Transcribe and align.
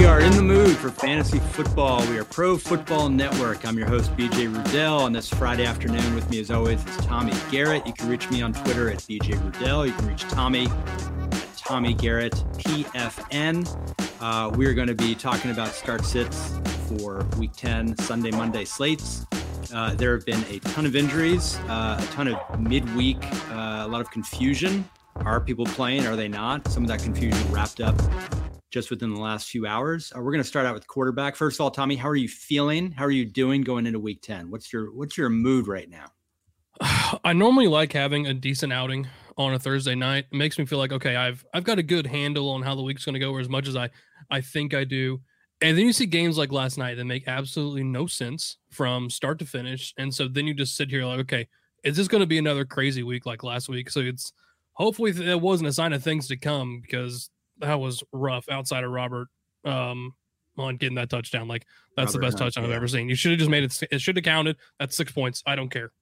We 0.00 0.06
are 0.06 0.18
in 0.18 0.32
the 0.32 0.42
mood 0.42 0.76
for 0.76 0.90
fantasy 0.90 1.38
football. 1.38 2.04
We 2.08 2.18
are 2.18 2.24
Pro 2.24 2.58
Football 2.58 3.10
Network. 3.10 3.64
I'm 3.64 3.78
your 3.78 3.86
host, 3.86 4.14
BJ 4.16 4.52
Rudell. 4.52 4.98
On 4.98 5.12
this 5.12 5.28
Friday 5.28 5.64
afternoon, 5.64 6.16
with 6.16 6.28
me 6.30 6.40
as 6.40 6.50
always 6.50 6.84
is 6.84 6.96
Tommy 7.06 7.32
Garrett. 7.48 7.86
You 7.86 7.92
can 7.92 8.08
reach 8.08 8.28
me 8.28 8.42
on 8.42 8.52
Twitter 8.52 8.90
at 8.90 8.98
BJ 8.98 9.34
Rudell. 9.38 9.86
You 9.86 9.92
can 9.92 10.08
reach 10.08 10.22
Tommy 10.24 10.66
at 10.66 11.56
Tommy 11.56 11.94
Garrett 11.94 12.32
PFN. 12.58 13.68
Uh, 14.20 14.50
we're 14.56 14.74
going 14.74 14.88
to 14.88 14.96
be 14.96 15.14
talking 15.14 15.52
about 15.52 15.68
start 15.68 16.04
sits 16.04 16.58
for 16.88 17.24
Week 17.38 17.52
10 17.52 17.96
Sunday, 17.98 18.32
Monday 18.32 18.64
slates. 18.64 19.24
Uh, 19.72 19.94
there 19.94 20.12
have 20.12 20.26
been 20.26 20.44
a 20.50 20.58
ton 20.58 20.86
of 20.86 20.96
injuries, 20.96 21.56
uh, 21.68 22.00
a 22.02 22.12
ton 22.12 22.26
of 22.26 22.60
midweek, 22.60 23.24
uh, 23.52 23.84
a 23.84 23.88
lot 23.88 24.00
of 24.00 24.10
confusion. 24.10 24.88
Are 25.18 25.40
people 25.40 25.66
playing? 25.66 26.04
Are 26.08 26.16
they 26.16 26.26
not? 26.26 26.66
Some 26.66 26.82
of 26.82 26.88
that 26.88 27.00
confusion 27.00 27.52
wrapped 27.52 27.80
up 27.80 27.94
just 28.74 28.90
within 28.90 29.14
the 29.14 29.20
last 29.20 29.48
few 29.48 29.68
hours. 29.68 30.12
Uh, 30.14 30.18
we're 30.18 30.32
going 30.32 30.42
to 30.42 30.48
start 30.48 30.66
out 30.66 30.74
with 30.74 30.84
quarterback. 30.88 31.36
First 31.36 31.60
of 31.60 31.62
all, 31.62 31.70
Tommy, 31.70 31.94
how 31.94 32.08
are 32.08 32.16
you 32.16 32.26
feeling? 32.28 32.90
How 32.90 33.04
are 33.04 33.10
you 33.12 33.24
doing 33.24 33.62
going 33.62 33.86
into 33.86 34.00
week 34.00 34.20
10? 34.20 34.50
What's 34.50 34.72
your 34.72 34.92
what's 34.92 35.16
your 35.16 35.30
mood 35.30 35.68
right 35.68 35.88
now? 35.88 36.06
I 37.24 37.32
normally 37.32 37.68
like 37.68 37.92
having 37.92 38.26
a 38.26 38.34
decent 38.34 38.72
outing 38.72 39.06
on 39.38 39.54
a 39.54 39.60
Thursday 39.60 39.94
night. 39.94 40.26
It 40.32 40.36
makes 40.36 40.58
me 40.58 40.66
feel 40.66 40.80
like 40.80 40.92
okay, 40.92 41.14
I've 41.14 41.44
I've 41.54 41.62
got 41.62 41.78
a 41.78 41.84
good 41.84 42.04
handle 42.04 42.50
on 42.50 42.62
how 42.62 42.74
the 42.74 42.82
week's 42.82 43.04
going 43.04 43.14
to 43.14 43.20
go 43.20 43.30
or 43.30 43.38
as 43.38 43.48
much 43.48 43.68
as 43.68 43.76
I 43.76 43.90
I 44.28 44.40
think 44.40 44.74
I 44.74 44.82
do. 44.82 45.20
And 45.62 45.78
then 45.78 45.86
you 45.86 45.92
see 45.92 46.06
games 46.06 46.36
like 46.36 46.50
last 46.50 46.76
night 46.76 46.96
that 46.96 47.04
make 47.04 47.28
absolutely 47.28 47.84
no 47.84 48.08
sense 48.08 48.56
from 48.72 49.08
start 49.08 49.38
to 49.38 49.46
finish. 49.46 49.94
And 49.96 50.12
so 50.12 50.26
then 50.26 50.48
you 50.48 50.52
just 50.52 50.76
sit 50.76 50.90
here 50.90 51.04
like, 51.04 51.20
okay, 51.20 51.46
is 51.84 51.96
this 51.96 52.08
going 52.08 52.22
to 52.22 52.26
be 52.26 52.38
another 52.38 52.64
crazy 52.64 53.04
week 53.04 53.24
like 53.24 53.44
last 53.44 53.68
week? 53.68 53.88
So 53.88 54.00
it's 54.00 54.32
hopefully 54.72 55.12
that 55.12 55.40
wasn't 55.40 55.68
a 55.68 55.72
sign 55.72 55.92
of 55.92 56.02
things 56.02 56.26
to 56.26 56.36
come 56.36 56.80
because 56.80 57.30
that 57.58 57.80
was 57.80 58.02
rough 58.12 58.48
outside 58.48 58.84
of 58.84 58.90
Robert 58.90 59.28
um, 59.64 60.14
on 60.56 60.76
getting 60.76 60.96
that 60.96 61.10
touchdown. 61.10 61.48
Like 61.48 61.66
that's 61.96 62.08
Robert 62.08 62.12
the 62.12 62.18
best 62.18 62.38
Hunt, 62.38 62.46
touchdown 62.46 62.64
yeah. 62.64 62.70
I've 62.70 62.76
ever 62.76 62.88
seen. 62.88 63.08
You 63.08 63.14
should 63.14 63.32
have 63.32 63.38
just 63.38 63.50
made 63.50 63.64
it. 63.64 63.78
It 63.90 64.00
should 64.00 64.16
have 64.16 64.24
counted. 64.24 64.56
That's 64.78 64.96
six 64.96 65.12
points. 65.12 65.42
I 65.46 65.56
don't 65.56 65.70
care. 65.70 65.92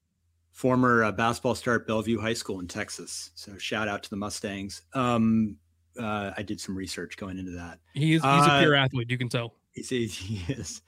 Former 0.52 1.04
uh, 1.04 1.12
basketball 1.12 1.54
star 1.54 1.76
at 1.76 1.86
Bellevue 1.86 2.20
High 2.20 2.34
School 2.34 2.60
in 2.60 2.68
Texas. 2.68 3.30
So 3.34 3.56
shout 3.56 3.88
out 3.88 4.02
to 4.02 4.10
the 4.10 4.16
Mustangs. 4.16 4.82
Um, 4.92 5.56
uh, 5.98 6.32
I 6.36 6.42
did 6.42 6.60
some 6.60 6.76
research 6.76 7.16
going 7.16 7.38
into 7.38 7.52
that. 7.52 7.78
He's 7.94 8.20
he's 8.20 8.24
uh, 8.24 8.48
a 8.50 8.60
pure 8.60 8.74
athlete. 8.74 9.10
You 9.10 9.18
can 9.18 9.28
tell. 9.28 9.54
He's, 9.72 9.88
he 10.14 10.52
is. 10.52 10.82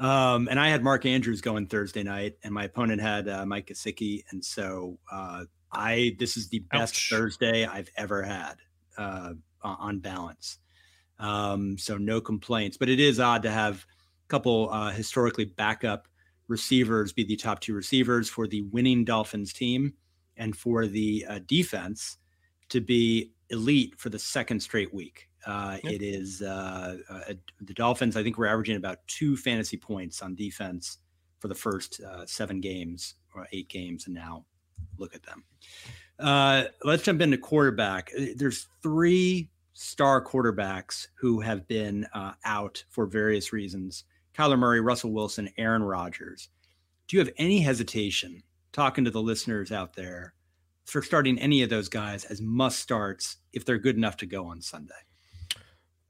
Um, 0.00 0.48
and 0.48 0.58
I 0.58 0.68
had 0.68 0.82
Mark 0.82 1.06
Andrews 1.06 1.40
going 1.40 1.66
Thursday 1.66 2.02
night, 2.02 2.36
and 2.42 2.52
my 2.52 2.64
opponent 2.64 3.00
had 3.00 3.28
uh, 3.28 3.46
Mike 3.46 3.68
Gesicki, 3.68 4.24
and 4.30 4.44
so 4.44 4.98
uh, 5.10 5.44
I 5.72 6.16
this 6.18 6.36
is 6.36 6.48
the 6.48 6.60
best 6.70 6.94
Ouch. 6.94 7.08
Thursday 7.10 7.66
I've 7.66 7.88
ever 7.96 8.22
had. 8.22 8.54
Uh, 8.98 9.34
on 9.62 9.98
balance. 9.98 10.58
Um, 11.18 11.78
so 11.78 11.96
no 11.96 12.20
complaints, 12.20 12.76
but 12.76 12.88
it 12.88 12.98
is 12.98 13.20
odd 13.20 13.42
to 13.42 13.50
have 13.50 13.84
a 14.24 14.28
couple 14.28 14.70
uh, 14.70 14.90
historically 14.90 15.44
backup 15.44 16.08
receivers 16.48 17.12
be 17.12 17.24
the 17.24 17.36
top 17.36 17.60
two 17.60 17.74
receivers 17.74 18.28
for 18.28 18.46
the 18.46 18.62
winning 18.62 19.04
Dolphins 19.04 19.52
team 19.52 19.94
and 20.36 20.56
for 20.56 20.86
the 20.86 21.24
uh, 21.28 21.38
defense 21.46 22.18
to 22.68 22.80
be 22.80 23.32
elite 23.50 23.94
for 23.98 24.08
the 24.08 24.18
second 24.18 24.60
straight 24.60 24.92
week. 24.92 25.28
Uh, 25.46 25.78
yep. 25.82 25.92
It 25.94 26.02
is 26.02 26.42
uh, 26.42 26.96
uh, 27.08 27.32
the 27.60 27.74
Dolphins. 27.74 28.16
I 28.16 28.22
think 28.22 28.38
we're 28.38 28.46
averaging 28.46 28.76
about 28.76 28.98
two 29.06 29.36
fantasy 29.36 29.76
points 29.76 30.22
on 30.22 30.34
defense 30.34 30.98
for 31.40 31.48
the 31.48 31.54
first 31.54 32.00
uh, 32.00 32.24
seven 32.26 32.60
games 32.60 33.14
or 33.34 33.48
eight 33.52 33.68
games, 33.68 34.06
and 34.06 34.14
now 34.14 34.44
look 34.98 35.14
at 35.14 35.22
them. 35.24 35.42
Uh, 36.18 36.64
let's 36.84 37.02
jump 37.02 37.20
into 37.20 37.38
quarterback. 37.38 38.12
There's 38.36 38.68
three 38.82 39.50
star 39.72 40.22
quarterbacks 40.24 41.08
who 41.14 41.40
have 41.40 41.66
been 41.68 42.06
uh, 42.14 42.32
out 42.44 42.84
for 42.90 43.06
various 43.06 43.52
reasons 43.52 44.04
Kyler 44.34 44.58
Murray, 44.58 44.80
Russell 44.80 45.12
Wilson, 45.12 45.50
Aaron 45.58 45.82
Rodgers. 45.82 46.48
Do 47.06 47.16
you 47.16 47.20
have 47.24 47.34
any 47.36 47.60
hesitation 47.60 48.42
talking 48.72 49.04
to 49.04 49.10
the 49.10 49.20
listeners 49.20 49.70
out 49.70 49.94
there 49.94 50.34
for 50.84 51.02
starting 51.02 51.38
any 51.38 51.62
of 51.62 51.68
those 51.68 51.88
guys 51.88 52.24
as 52.24 52.40
must 52.40 52.78
starts 52.78 53.36
if 53.52 53.64
they're 53.64 53.78
good 53.78 53.96
enough 53.96 54.16
to 54.18 54.26
go 54.26 54.46
on 54.46 54.62
Sunday? 54.62 54.94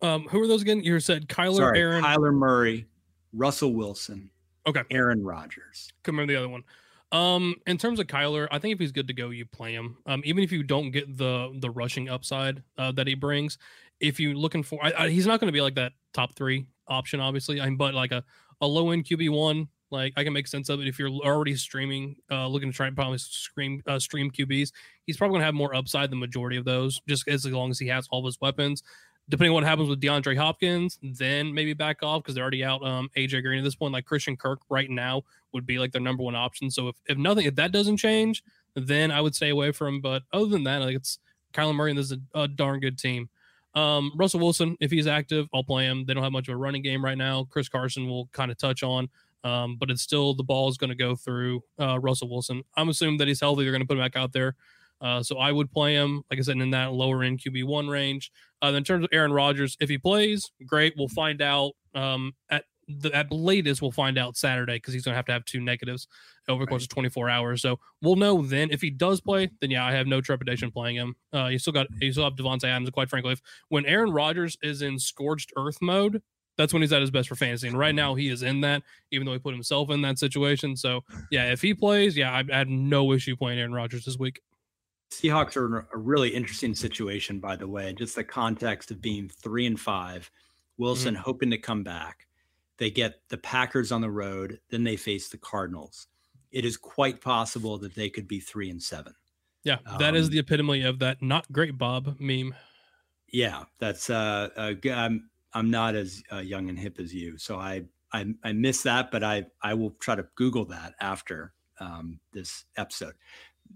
Um, 0.00 0.26
who 0.28 0.40
are 0.40 0.46
those 0.46 0.62
again? 0.62 0.82
You 0.82 0.98
said 1.00 1.28
Kyler, 1.28 1.56
Sorry, 1.56 1.80
Aaron, 1.80 2.04
Kyler 2.04 2.32
Murray, 2.32 2.86
Russell 3.32 3.74
Wilson, 3.74 4.30
okay, 4.66 4.82
Aaron 4.90 5.22
Rodgers. 5.22 5.92
Come 6.02 6.16
remember 6.16 6.32
the 6.32 6.38
other 6.38 6.48
one. 6.48 6.64
Um, 7.12 7.56
in 7.66 7.76
terms 7.76 8.00
of 8.00 8.06
Kyler, 8.06 8.48
I 8.50 8.58
think 8.58 8.72
if 8.72 8.80
he's 8.80 8.92
good 8.92 9.06
to 9.08 9.14
go, 9.14 9.28
you 9.30 9.44
play 9.44 9.74
him. 9.74 9.98
Um, 10.06 10.22
even 10.24 10.42
if 10.42 10.50
you 10.50 10.62
don't 10.62 10.90
get 10.90 11.16
the 11.16 11.54
the 11.60 11.70
rushing 11.70 12.08
upside 12.08 12.62
uh, 12.78 12.90
that 12.92 13.06
he 13.06 13.14
brings, 13.14 13.58
if 14.00 14.18
you're 14.18 14.34
looking 14.34 14.62
for, 14.62 14.82
I, 14.82 14.92
I, 14.98 15.08
he's 15.10 15.26
not 15.26 15.38
going 15.38 15.48
to 15.48 15.52
be 15.52 15.60
like 15.60 15.74
that 15.74 15.92
top 16.14 16.34
three 16.34 16.66
option, 16.88 17.20
obviously. 17.20 17.60
I'm 17.60 17.76
but 17.76 17.94
like 17.94 18.12
a 18.12 18.24
a 18.62 18.66
low 18.66 18.90
end 18.90 19.04
QB 19.04 19.28
one, 19.30 19.68
like 19.90 20.14
I 20.16 20.24
can 20.24 20.32
make 20.32 20.48
sense 20.48 20.70
of 20.70 20.80
it. 20.80 20.88
If 20.88 20.98
you're 20.98 21.10
already 21.10 21.54
streaming, 21.54 22.16
uh, 22.30 22.48
looking 22.48 22.70
to 22.70 22.76
try 22.76 22.86
and 22.86 22.96
probably 22.96 23.18
stream 23.18 23.82
uh, 23.86 23.98
stream 23.98 24.30
QBs, 24.30 24.72
he's 25.04 25.16
probably 25.18 25.34
going 25.34 25.42
to 25.42 25.46
have 25.46 25.54
more 25.54 25.74
upside 25.74 26.10
than 26.10 26.18
majority 26.18 26.56
of 26.56 26.64
those, 26.64 26.98
just 27.06 27.28
as 27.28 27.44
long 27.44 27.70
as 27.70 27.78
he 27.78 27.88
has 27.88 28.08
all 28.10 28.20
of 28.20 28.24
his 28.24 28.40
weapons 28.40 28.82
depending 29.32 29.48
on 29.48 29.54
what 29.54 29.64
happens 29.64 29.88
with 29.88 29.98
DeAndre 29.98 30.36
Hopkins, 30.36 30.98
then 31.02 31.54
maybe 31.54 31.72
back 31.72 32.02
off 32.02 32.22
because 32.22 32.34
they're 32.34 32.44
already 32.44 32.62
out 32.62 32.84
um, 32.84 33.08
AJ 33.16 33.42
Green 33.42 33.58
at 33.60 33.64
this 33.64 33.74
point. 33.74 33.94
Like 33.94 34.04
Christian 34.04 34.36
Kirk 34.36 34.60
right 34.68 34.90
now 34.90 35.22
would 35.54 35.64
be 35.64 35.78
like 35.78 35.90
their 35.90 36.02
number 36.02 36.22
one 36.22 36.36
option. 36.36 36.70
So 36.70 36.88
if, 36.88 36.96
if 37.06 37.16
nothing, 37.16 37.46
if 37.46 37.54
that 37.54 37.72
doesn't 37.72 37.96
change, 37.96 38.44
then 38.76 39.10
I 39.10 39.22
would 39.22 39.34
stay 39.34 39.48
away 39.48 39.72
from. 39.72 40.02
But 40.02 40.24
other 40.34 40.44
than 40.44 40.64
that, 40.64 40.82
like 40.82 40.96
it's 40.96 41.18
Kyler 41.54 41.74
Murray 41.74 41.92
and 41.92 41.98
this 41.98 42.10
is 42.10 42.18
a, 42.34 42.40
a 42.40 42.46
darn 42.46 42.78
good 42.80 42.98
team. 42.98 43.30
Um, 43.74 44.12
Russell 44.16 44.40
Wilson, 44.40 44.76
if 44.80 44.90
he's 44.90 45.06
active, 45.06 45.48
I'll 45.54 45.64
play 45.64 45.86
him. 45.86 46.04
They 46.04 46.12
don't 46.12 46.22
have 46.22 46.30
much 46.32 46.48
of 46.48 46.54
a 46.54 46.58
running 46.58 46.82
game 46.82 47.02
right 47.02 47.16
now. 47.16 47.44
Chris 47.44 47.70
Carson 47.70 48.06
will 48.06 48.26
kind 48.34 48.50
of 48.50 48.58
touch 48.58 48.82
on, 48.82 49.08
um, 49.44 49.78
but 49.80 49.90
it's 49.90 50.02
still 50.02 50.34
the 50.34 50.42
ball 50.42 50.68
is 50.68 50.76
going 50.76 50.90
to 50.90 50.94
go 50.94 51.16
through 51.16 51.62
uh, 51.80 51.98
Russell 51.98 52.28
Wilson. 52.28 52.62
I'm 52.76 52.90
assuming 52.90 53.16
that 53.16 53.28
he's 53.28 53.40
healthy. 53.40 53.62
They're 53.62 53.72
going 53.72 53.80
to 53.80 53.88
put 53.88 53.96
him 53.96 54.04
back 54.04 54.14
out 54.14 54.34
there. 54.34 54.56
Uh, 55.02 55.22
so 55.22 55.38
I 55.38 55.50
would 55.50 55.70
play 55.70 55.94
him, 55.94 56.22
like 56.30 56.38
I 56.38 56.42
said, 56.42 56.56
in 56.58 56.70
that 56.70 56.92
lower 56.92 57.24
end 57.24 57.40
QB 57.40 57.64
one 57.64 57.88
range. 57.88 58.30
Uh, 58.62 58.68
in 58.68 58.84
terms 58.84 59.04
of 59.04 59.10
Aaron 59.12 59.32
Rodgers, 59.32 59.76
if 59.80 59.88
he 59.88 59.98
plays, 59.98 60.52
great. 60.64 60.94
We'll 60.96 61.08
find 61.08 61.42
out 61.42 61.72
um, 61.94 62.32
at 62.48 62.64
the 62.88 63.12
at 63.14 63.32
latest. 63.32 63.82
We'll 63.82 63.90
find 63.90 64.16
out 64.16 64.36
Saturday 64.36 64.76
because 64.76 64.94
he's 64.94 65.04
going 65.04 65.12
to 65.12 65.16
have 65.16 65.26
to 65.26 65.32
have 65.32 65.44
two 65.44 65.60
negatives 65.60 66.06
over 66.48 66.64
the 66.64 66.68
course 66.68 66.84
of 66.84 66.88
24 66.90 67.28
hours. 67.28 67.62
So 67.62 67.80
we'll 68.00 68.16
know 68.16 68.42
then. 68.42 68.70
If 68.70 68.80
he 68.80 68.90
does 68.90 69.20
play, 69.20 69.50
then 69.60 69.70
yeah, 69.70 69.84
I 69.84 69.92
have 69.92 70.06
no 70.06 70.20
trepidation 70.20 70.70
playing 70.70 70.96
him. 70.96 71.16
Uh, 71.34 71.46
you 71.46 71.58
still 71.58 71.72
got 71.72 71.88
you 72.00 72.12
still 72.12 72.24
have 72.24 72.34
Davante 72.34 72.64
Adams. 72.64 72.90
Quite 72.90 73.10
frankly, 73.10 73.32
if 73.32 73.42
when 73.68 73.84
Aaron 73.86 74.12
Rodgers 74.12 74.56
is 74.62 74.82
in 74.82 74.98
scorched 74.98 75.52
earth 75.56 75.78
mode, 75.80 76.22
that's 76.56 76.72
when 76.72 76.82
he's 76.82 76.92
at 76.92 77.00
his 77.00 77.10
best 77.10 77.28
for 77.28 77.34
fantasy. 77.34 77.66
And 77.68 77.78
right 77.78 77.94
now 77.94 78.14
he 78.14 78.28
is 78.28 78.42
in 78.42 78.60
that, 78.60 78.82
even 79.10 79.26
though 79.26 79.32
he 79.32 79.38
put 79.38 79.54
himself 79.54 79.90
in 79.90 80.02
that 80.02 80.18
situation. 80.18 80.76
So 80.76 81.02
yeah, 81.30 81.50
if 81.52 81.62
he 81.62 81.74
plays, 81.74 82.16
yeah, 82.16 82.32
I, 82.32 82.44
I 82.52 82.58
had 82.58 82.68
no 82.68 83.12
issue 83.12 83.36
playing 83.36 83.58
Aaron 83.58 83.72
Rodgers 83.72 84.04
this 84.04 84.18
week. 84.18 84.40
Seahawks 85.12 85.56
are 85.56 85.66
in 85.66 85.84
a 85.92 85.98
really 85.98 86.30
interesting 86.30 86.74
situation, 86.74 87.38
by 87.38 87.56
the 87.56 87.68
way. 87.68 87.92
Just 87.92 88.16
the 88.16 88.24
context 88.24 88.90
of 88.90 89.02
being 89.02 89.28
three 89.28 89.66
and 89.66 89.78
five, 89.78 90.30
Wilson 90.78 91.14
mm-hmm. 91.14 91.22
hoping 91.22 91.50
to 91.50 91.58
come 91.58 91.82
back. 91.82 92.26
They 92.78 92.90
get 92.90 93.20
the 93.28 93.38
Packers 93.38 93.92
on 93.92 94.00
the 94.00 94.10
road, 94.10 94.58
then 94.70 94.82
they 94.82 94.96
face 94.96 95.28
the 95.28 95.36
Cardinals. 95.36 96.08
It 96.50 96.64
is 96.64 96.76
quite 96.76 97.20
possible 97.20 97.78
that 97.78 97.94
they 97.94 98.08
could 98.08 98.26
be 98.26 98.40
three 98.40 98.70
and 98.70 98.82
seven. 98.82 99.14
Yeah, 99.64 99.78
that 99.98 100.10
um, 100.10 100.16
is 100.16 100.30
the 100.30 100.38
epitome 100.38 100.82
of 100.82 100.98
that 100.98 101.22
not 101.22 101.50
great 101.52 101.78
Bob 101.78 102.16
meme. 102.18 102.54
Yeah, 103.28 103.64
that's 103.78 104.10
uh, 104.10 104.48
uh 104.56 104.74
I'm 104.90 105.30
I'm 105.52 105.70
not 105.70 105.94
as 105.94 106.22
uh, 106.32 106.38
young 106.38 106.68
and 106.68 106.78
hip 106.78 106.98
as 106.98 107.14
you, 107.14 107.38
so 107.38 107.58
I 107.58 107.84
I 108.12 108.26
I 108.42 108.52
miss 108.52 108.82
that, 108.82 109.10
but 109.12 109.22
I 109.22 109.46
I 109.62 109.74
will 109.74 109.90
try 110.00 110.16
to 110.16 110.26
Google 110.34 110.64
that 110.66 110.94
after 111.00 111.52
um, 111.78 112.18
this 112.32 112.64
episode 112.76 113.14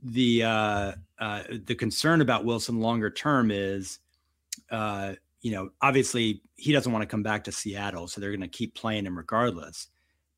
the 0.03 0.45
uh, 0.45 0.93
uh, 1.19 1.43
the 1.65 1.75
concern 1.75 2.21
about 2.21 2.45
Wilson 2.45 2.81
longer 2.81 3.11
term 3.11 3.51
is, 3.51 3.99
uh, 4.71 5.15
you 5.43 5.53
know, 5.53 5.71
obviously 5.81 6.43
he 6.57 6.73
doesn't 6.73 6.93
want 6.93 7.03
to 7.03 7.07
come 7.07 7.23
back 7.23 7.45
to 7.45 7.53
Seattle, 7.53 8.09
so 8.09 8.21
they're 8.21 8.31
going 8.31 8.41
to 8.41 8.49
keep 8.49 8.75
playing 8.75 9.07
him 9.07 9.17
regardless. 9.17 9.89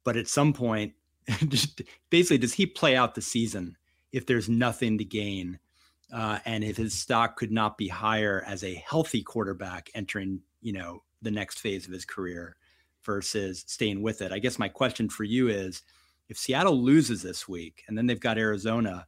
But 0.04 0.16
at 0.16 0.28
some 0.28 0.52
point, 0.52 0.92
basically, 2.10 2.38
does 2.38 2.54
he 2.54 2.66
play 2.66 2.96
out 2.96 3.14
the 3.14 3.22
season 3.22 3.76
if 4.12 4.26
there's 4.26 4.48
nothing 4.48 4.98
to 4.98 5.04
gain, 5.04 5.58
uh, 6.12 6.38
and 6.44 6.64
if 6.64 6.76
his 6.76 6.94
stock 6.94 7.36
could 7.36 7.52
not 7.52 7.76
be 7.76 7.88
higher 7.88 8.44
as 8.46 8.64
a 8.64 8.74
healthy 8.74 9.22
quarterback 9.22 9.90
entering, 9.94 10.40
you 10.62 10.72
know, 10.72 11.02
the 11.22 11.30
next 11.30 11.60
phase 11.60 11.86
of 11.86 11.92
his 11.92 12.04
career 12.04 12.56
versus 13.02 13.64
staying 13.66 14.02
with 14.02 14.22
it. 14.22 14.32
I 14.32 14.38
guess 14.38 14.58
my 14.58 14.68
question 14.68 15.08
for 15.08 15.24
you 15.24 15.48
is 15.48 15.82
if 16.28 16.38
Seattle 16.38 16.80
loses 16.80 17.22
this 17.22 17.48
week 17.48 17.84
and 17.88 17.96
then 17.96 18.06
they've 18.06 18.20
got 18.20 18.38
Arizona, 18.38 19.06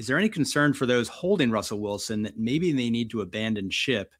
is 0.00 0.06
there 0.06 0.16
any 0.16 0.30
concern 0.30 0.72
for 0.72 0.86
those 0.86 1.08
holding 1.08 1.50
Russell 1.50 1.78
Wilson 1.78 2.22
that 2.22 2.38
maybe 2.38 2.72
they 2.72 2.88
need 2.88 3.10
to 3.10 3.20
abandon 3.20 3.68
ship 3.68 4.12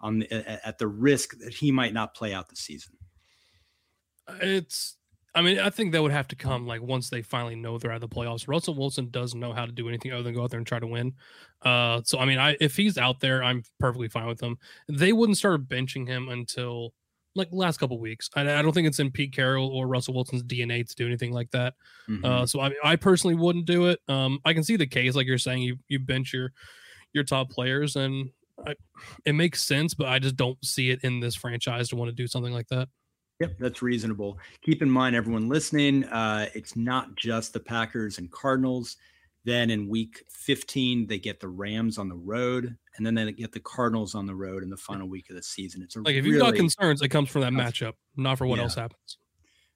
on 0.00 0.20
the, 0.20 0.64
at 0.64 0.78
the 0.78 0.86
risk 0.86 1.36
that 1.40 1.52
he 1.52 1.72
might 1.72 1.92
not 1.92 2.14
play 2.14 2.32
out 2.32 2.48
the 2.48 2.54
season? 2.54 2.94
It's 4.40 4.96
I 5.34 5.42
mean, 5.42 5.58
I 5.58 5.70
think 5.70 5.90
that 5.90 6.00
would 6.00 6.12
have 6.12 6.28
to 6.28 6.36
come 6.36 6.68
like 6.68 6.82
once 6.82 7.10
they 7.10 7.20
finally 7.20 7.56
know 7.56 7.76
they're 7.78 7.90
out 7.90 8.00
of 8.00 8.08
the 8.08 8.14
playoffs. 8.14 8.46
Russell 8.46 8.76
Wilson 8.76 9.10
doesn't 9.10 9.40
know 9.40 9.52
how 9.52 9.66
to 9.66 9.72
do 9.72 9.88
anything 9.88 10.12
other 10.12 10.22
than 10.22 10.34
go 10.34 10.44
out 10.44 10.50
there 10.50 10.58
and 10.58 10.66
try 10.66 10.78
to 10.78 10.86
win. 10.86 11.14
Uh, 11.62 12.00
so 12.04 12.20
I 12.20 12.26
mean, 12.26 12.38
I 12.38 12.56
if 12.60 12.76
he's 12.76 12.96
out 12.96 13.18
there, 13.18 13.42
I'm 13.42 13.64
perfectly 13.80 14.06
fine 14.06 14.28
with 14.28 14.40
him. 14.40 14.56
They 14.88 15.12
wouldn't 15.12 15.38
start 15.38 15.66
benching 15.66 16.06
him 16.06 16.28
until 16.28 16.94
like 17.34 17.48
last 17.50 17.78
couple 17.78 17.98
weeks. 17.98 18.30
I, 18.34 18.42
I, 18.42 18.62
don't 18.62 18.72
think 18.72 18.86
it's 18.86 19.00
in 19.00 19.10
Pete 19.10 19.34
Carroll 19.34 19.68
or 19.68 19.86
Russell 19.86 20.14
Wilson's 20.14 20.44
DNA 20.44 20.88
to 20.88 20.94
do 20.94 21.06
anything 21.06 21.32
like 21.32 21.50
that. 21.50 21.74
Mm-hmm. 22.08 22.24
Uh, 22.24 22.46
so 22.46 22.60
I, 22.60 22.72
I 22.82 22.96
personally 22.96 23.34
wouldn't 23.34 23.66
do 23.66 23.86
it. 23.86 24.00
Um, 24.08 24.38
I 24.44 24.52
can 24.52 24.62
see 24.62 24.76
the 24.76 24.86
case, 24.86 25.14
like 25.14 25.26
you're 25.26 25.38
saying, 25.38 25.62
you 25.62 25.76
you 25.88 25.98
bench 25.98 26.32
your 26.32 26.52
your 27.12 27.24
top 27.24 27.50
players, 27.50 27.96
and 27.96 28.30
I, 28.66 28.74
it 29.24 29.34
makes 29.34 29.62
sense, 29.62 29.94
but 29.94 30.08
I 30.08 30.18
just 30.18 30.36
don't 30.36 30.62
see 30.64 30.90
it 30.90 31.00
in 31.02 31.20
this 31.20 31.34
franchise 31.34 31.88
to 31.88 31.96
want 31.96 32.08
to 32.08 32.14
do 32.14 32.26
something 32.26 32.52
like 32.52 32.68
that. 32.68 32.88
Yep, 33.40 33.56
that's 33.58 33.82
reasonable. 33.82 34.38
Keep 34.62 34.82
in 34.82 34.90
mind, 34.90 35.16
everyone 35.16 35.48
listening, 35.48 36.04
uh, 36.04 36.48
it's 36.54 36.76
not 36.76 37.16
just 37.16 37.52
the 37.52 37.60
Packers 37.60 38.18
and 38.18 38.30
Cardinals. 38.30 38.96
Then 39.44 39.70
in 39.70 39.88
week 39.88 40.24
15, 40.30 41.06
they 41.06 41.18
get 41.18 41.40
the 41.40 41.48
Rams 41.48 41.98
on 41.98 42.08
the 42.08 42.14
road, 42.14 42.76
and 42.96 43.06
then 43.06 43.14
they 43.14 43.32
get 43.32 43.52
the 43.52 43.60
Cardinals 43.60 44.14
on 44.14 44.26
the 44.26 44.34
road 44.34 44.62
in 44.62 44.70
the 44.70 44.76
final 44.76 45.08
week 45.08 45.30
of 45.30 45.36
the 45.36 45.42
season. 45.42 45.82
It's 45.82 45.96
like 45.96 46.14
if 46.14 46.24
you've 46.24 46.40
got 46.40 46.54
concerns, 46.54 47.02
it 47.02 47.08
comes 47.08 47.28
from 47.28 47.42
that 47.42 47.52
matchup, 47.52 47.94
not 48.16 48.38
for 48.38 48.46
what 48.46 48.56
yeah. 48.56 48.64
else 48.64 48.74
happens. 48.74 49.18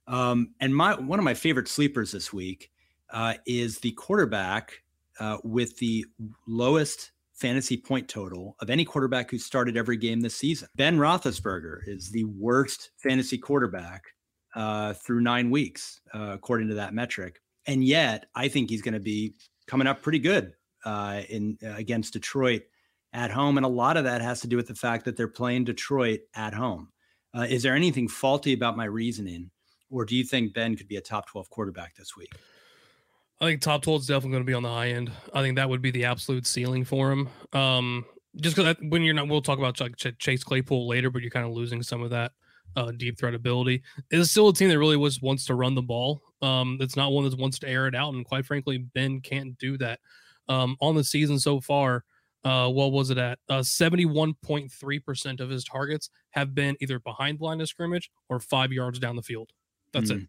Um, 0.07 0.55
and 0.61 0.75
my 0.75 0.95
one 0.95 1.19
of 1.19 1.25
my 1.25 1.35
favorite 1.35 1.69
sleepers 1.69 2.13
this 2.13 2.33
week 2.33 2.71
uh, 3.11 3.35
is 3.47 3.79
the 3.79 3.93
quarterback 3.93 4.83
uh, 5.21 5.39
with 5.45 5.77
the 5.79 6.07
lowest 6.47 7.13
fantasy 7.35 7.77
point 7.77 8.09
total 8.09 8.57
of 8.61 8.71
any 8.71 8.85
quarterback 8.85 9.31
who 9.31 9.39
started 9.39 9.77
every 9.77 9.97
game 9.97 10.21
this 10.21 10.35
season. 10.35 10.69
Ben 10.75 10.99
Roethlisberger 10.99 11.81
is 11.87 12.11
the 12.11 12.25
worst 12.25 12.91
fantasy 12.97 13.39
quarterback 13.39 14.03
uh, 14.55 14.95
through 14.95 15.21
nine 15.21 15.51
weeks, 15.51 16.01
uh, 16.15 16.31
according 16.33 16.69
to 16.69 16.75
that 16.75 16.95
metric. 16.95 17.41
And 17.67 17.85
yet, 17.85 18.27
I 18.35 18.49
think 18.49 18.71
he's 18.71 18.83
going 18.83 18.95
to 18.95 19.01
be 19.01 19.35
coming 19.67 19.87
up 19.87 20.03
pretty 20.03 20.19
good 20.19 20.55
uh, 20.85 21.23
in 21.29 21.59
against 21.63 22.15
Detroit 22.15 22.63
at 23.13 23.31
home, 23.31 23.57
and 23.57 23.67
a 23.67 23.69
lot 23.69 23.97
of 23.97 24.05
that 24.05 24.21
has 24.21 24.41
to 24.41 24.49
do 24.49 24.57
with 24.57 24.69
the 24.69 24.75
fact 24.75 25.05
that 25.05 25.17
they're 25.17 25.29
playing 25.29 25.65
Detroit 25.65 26.21
at 26.35 26.55
home. 26.55 26.91
Uh, 27.37 27.47
is 27.49 27.63
there 27.63 27.75
anything 27.75 28.09
faulty 28.09 28.53
about 28.53 28.77
my 28.77 28.85
reasoning, 28.85 29.51
or 29.91 30.05
do 30.05 30.17
you 30.17 30.25
think 30.25 30.55
Ben 30.55 30.77
could 30.77 30.89
be 30.89 30.97
a 30.97 31.01
top 31.01 31.27
twelve 31.29 31.49
quarterback 31.51 31.95
this 31.97 32.17
week? 32.17 32.33
I 33.41 33.45
think 33.45 33.61
top 33.61 33.83
12 33.83 34.01
is 34.01 34.07
definitely 34.09 34.33
going 34.33 34.43
to 34.43 34.47
be 34.47 34.55
on 34.55 34.65
the 34.65 34.69
high 34.69 34.89
end. 34.89 35.13
I 35.33 35.43
think 35.43 35.57
that 35.57 35.69
would 35.69 35.81
be 35.81 35.93
the 35.93 36.07
absolute 36.07 36.45
ceiling 36.45 36.85
for 36.85 37.13
him. 37.13 37.29
Um, 37.53 38.05
just 38.37 38.57
because 38.57 38.75
when 38.83 39.03
you're 39.03 39.15
not, 39.15 39.29
we'll 39.29 39.43
talk 39.43 39.59
about 39.59 39.81
like 39.81 39.95
Chase 40.19 40.43
Claypool 40.43 40.89
later, 40.89 41.09
but 41.09 41.23
you're 41.23 41.31
kind 41.31 41.47
of 41.47 41.53
losing 41.53 41.83
some 41.83 42.03
of 42.03 42.11
that 42.11 42.33
uh, 42.77 42.91
deep 42.93 43.19
threat 43.19 43.35
ability. 43.35 43.83
It's 44.11 44.31
still 44.31 44.49
a 44.49 44.55
team 44.55 44.69
that 44.71 44.79
really 44.79 44.97
was 44.97 45.23
wants 45.23 45.47
to 45.47 45.55
run 45.55 45.75
the 45.75 45.83
ball. 45.83 46.23
Um, 46.43 46.79
it's 46.81 46.97
not 46.97 47.13
one 47.13 47.29
that 47.29 47.39
wants 47.39 47.59
to 47.61 47.69
air 47.69 47.87
it 47.87 47.95
out, 47.95 48.15
and 48.15 48.25
quite 48.25 48.45
frankly, 48.45 48.79
Ben 48.79 49.21
can't 49.21 49.57
do 49.59 49.79
that. 49.79 50.01
Um, 50.49 50.77
on 50.81 50.95
the 50.95 51.05
season 51.05 51.39
so 51.39 51.61
far, 51.61 52.05
uh, 52.45 52.69
what 52.69 52.93
was 52.93 53.11
it 53.11 53.19
at? 53.19 53.39
Uh, 53.49 53.59
71.3% 53.59 55.41
of 55.41 55.51
his 55.51 55.65
targets 55.65 56.11
have 56.31 56.55
been 56.55 56.77
either 56.81 56.99
behind 56.99 57.39
the 57.39 57.45
line 57.45 57.61
of 57.61 57.69
scrimmage 57.69 58.11
or 58.29 58.39
five 58.41 58.73
yards 58.73 58.99
down 58.99 59.17
the 59.17 59.23
field. 59.23 59.51
That's 59.93 60.11
mm. 60.11 60.23
it. 60.23 60.29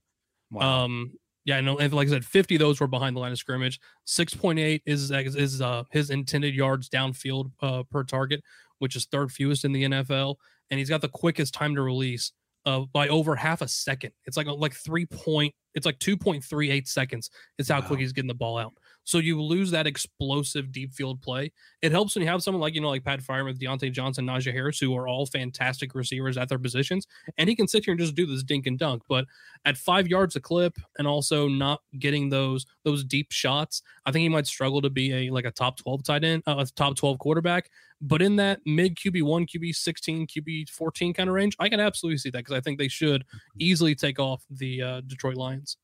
Wow. 0.51 0.85
Um, 0.85 1.13
yeah, 1.45 1.61
no, 1.61 1.77
and 1.77 1.91
like 1.93 2.07
I 2.07 2.11
said, 2.11 2.25
50 2.25 2.55
of 2.55 2.59
those 2.59 2.79
were 2.79 2.87
behind 2.87 3.15
the 3.15 3.19
line 3.19 3.31
of 3.31 3.37
scrimmage. 3.37 3.79
6.8 4.07 4.81
is 4.85 5.11
is 5.11 5.61
uh, 5.61 5.83
his 5.91 6.09
intended 6.09 6.53
yards 6.53 6.89
downfield 6.89 7.51
uh, 7.61 7.83
per 7.89 8.03
target, 8.03 8.43
which 8.79 8.95
is 8.95 9.05
third 9.05 9.31
fewest 9.31 9.65
in 9.65 9.71
the 9.71 9.83
NFL, 9.83 10.35
and 10.69 10.77
he's 10.77 10.89
got 10.89 11.01
the 11.01 11.09
quickest 11.09 11.53
time 11.53 11.75
to 11.75 11.81
release 11.81 12.33
uh, 12.65 12.81
by 12.93 13.07
over 13.07 13.35
half 13.35 13.61
a 13.61 13.67
second. 13.67 14.11
It's 14.25 14.37
like 14.37 14.47
like 14.47 14.73
three 14.73 15.05
point, 15.05 15.53
it's 15.73 15.85
like 15.85 15.99
2.38 15.99 16.87
seconds. 16.87 17.29
It's 17.57 17.69
how 17.69 17.79
wow. 17.79 17.87
quick 17.87 17.99
he's 17.99 18.13
getting 18.13 18.27
the 18.27 18.33
ball 18.33 18.57
out. 18.57 18.73
So 19.03 19.17
you 19.17 19.41
lose 19.41 19.71
that 19.71 19.87
explosive 19.87 20.71
deep 20.71 20.93
field 20.93 21.21
play. 21.21 21.51
It 21.81 21.91
helps 21.91 22.15
when 22.15 22.21
you 22.21 22.29
have 22.29 22.43
someone 22.43 22.61
like, 22.61 22.75
you 22.75 22.81
know, 22.81 22.89
like 22.89 23.03
Pat 23.03 23.21
Freiermuth, 23.21 23.59
Diontae 23.59 23.91
Johnson, 23.91 24.25
Najee 24.25 24.53
Harris, 24.53 24.79
who 24.79 24.95
are 24.95 25.07
all 25.07 25.25
fantastic 25.25 25.95
receivers 25.95 26.37
at 26.37 26.47
their 26.47 26.59
positions. 26.59 27.07
And 27.37 27.49
he 27.49 27.55
can 27.55 27.67
sit 27.67 27.85
here 27.85 27.93
and 27.93 27.99
just 27.99 28.15
do 28.15 28.25
this 28.25 28.43
dink 28.43 28.67
and 28.67 28.77
dunk. 28.77 29.03
But 29.09 29.25
at 29.65 29.77
five 29.77 30.07
yards 30.07 30.35
a 30.35 30.39
clip 30.39 30.77
and 30.97 31.07
also 31.07 31.47
not 31.47 31.81
getting 31.97 32.29
those 32.29 32.65
those 32.83 33.03
deep 33.03 33.31
shots, 33.31 33.81
I 34.05 34.11
think 34.11 34.21
he 34.21 34.29
might 34.29 34.47
struggle 34.47 34.81
to 34.81 34.89
be 34.89 35.11
a 35.13 35.31
like 35.31 35.45
a 35.45 35.51
top 35.51 35.77
12 35.77 36.03
tight 36.03 36.23
end, 36.23 36.43
uh, 36.45 36.57
a 36.59 36.65
top 36.65 36.95
12 36.95 37.17
quarterback. 37.19 37.69
But 38.01 38.21
in 38.21 38.35
that 38.37 38.61
mid 38.65 38.95
QB 38.95 39.23
one, 39.23 39.45
QB 39.45 39.75
16, 39.75 40.27
QB 40.27 40.69
14 40.69 41.13
kind 41.13 41.29
of 41.29 41.35
range, 41.35 41.55
I 41.59 41.67
can 41.67 41.79
absolutely 41.79 42.17
see 42.17 42.29
that 42.29 42.39
because 42.39 42.55
I 42.55 42.61
think 42.61 42.77
they 42.77 42.87
should 42.87 43.25
easily 43.57 43.95
take 43.95 44.19
off 44.19 44.43
the 44.49 44.81
uh, 44.81 45.01
Detroit 45.01 45.35
Lions. 45.35 45.77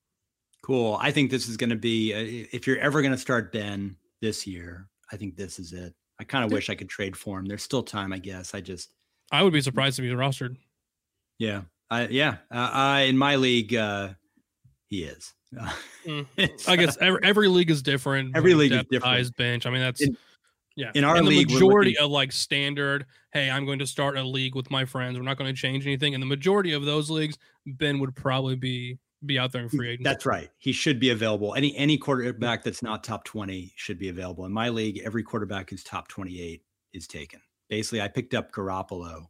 Cool. 0.65 0.97
I 1.00 1.12
think 1.12 1.29
this 1.29 1.47
is 1.47 1.57
going 1.57 1.69
to 1.69 1.75
be, 1.75 2.12
uh, 2.12 2.47
if 2.51 2.65
you're 2.65 2.79
ever 2.79 3.03
going 3.03 3.12
to 3.12 3.19
start 3.19 3.51
Ben 3.51 3.95
this 4.19 4.47
year, 4.47 4.89
I 5.12 5.15
think 5.15 5.35
this 5.35 5.59
is 5.59 5.73
it. 5.73 5.94
I 6.19 6.23
kind 6.23 6.44
of 6.44 6.51
wish 6.51 6.71
I 6.71 6.75
could 6.75 6.89
trade 6.89 7.15
for 7.15 7.38
him. 7.38 7.45
There's 7.45 7.62
still 7.62 7.83
time, 7.83 8.12
I 8.12 8.17
guess. 8.17 8.56
I 8.56 8.62
just, 8.62 8.89
I 9.31 9.44
would 9.44 9.53
be 9.53 9.62
surprised 9.62 10.00
if 10.00 10.06
he's 10.06 10.13
rostered. 10.15 10.56
Yeah. 11.38 11.62
I, 11.91 12.07
yeah. 12.07 12.38
Uh, 12.50 12.69
I, 12.73 13.01
in 13.01 13.15
my 13.15 13.35
league, 13.35 13.75
uh, 13.75 14.13
he 14.88 15.03
is. 15.03 15.35
mm. 16.03 16.25
I 16.68 16.75
guess 16.75 16.97
every, 17.00 17.19
every 17.21 17.47
league 17.47 17.69
is 17.69 17.83
different. 17.83 18.35
Every 18.35 18.56
league 18.56 18.71
is 18.71 18.85
different. 18.89 19.38
bench. 19.38 19.68
I 19.68 19.69
mean, 19.69 19.81
that's, 19.81 20.01
in, 20.01 20.18
yeah. 20.75 20.89
In 20.95 21.03
our 21.03 21.15
and 21.15 21.27
the 21.27 21.29
league, 21.29 21.51
majority 21.51 21.95
of 22.00 22.09
like 22.09 22.31
standard, 22.31 23.06
hey, 23.33 23.51
I'm 23.51 23.68
going 23.68 23.79
to 23.79 23.88
start 23.88 24.18
a 24.18 24.23
league 24.23 24.56
with 24.56 24.71
my 24.71 24.83
friends. 24.83 25.15
We're 25.15 25.25
not 25.25 25.38
going 25.38 25.53
to 25.53 25.61
change 25.61 25.85
anything. 25.85 26.15
And 26.15 26.23
the 26.23 26.27
majority 26.27 26.73
of 26.73 26.85
those 26.85 27.11
leagues, 27.11 27.38
Ben 27.68 28.00
would 28.00 28.15
probably 28.15 28.56
be 28.56 28.97
be 29.23 29.39
out 29.39 29.51
there 29.51 29.62
in 29.62 29.69
free 29.69 29.89
agency. 29.89 30.03
That's 30.03 30.25
right. 30.25 30.50
He 30.57 30.71
should 30.71 31.00
be 31.00 31.09
available. 31.09 31.56
Any 31.56 31.75
any 31.75 31.97
quarterback 31.97 32.63
that's 32.63 32.81
not 32.81 33.03
top 33.03 33.23
20 33.23 33.73
should 33.75 33.97
be 33.97 34.09
available. 34.09 34.45
In 34.45 34.51
my 34.51 34.69
league, 34.69 35.01
every 35.03 35.23
quarterback 35.23 35.69
who's 35.69 35.83
top 35.83 36.07
28 36.07 36.62
is 36.94 37.07
taken. 37.07 37.41
Basically, 37.69 38.01
I 38.01 38.07
picked 38.07 38.33
up 38.33 38.51
Garoppolo 38.51 39.27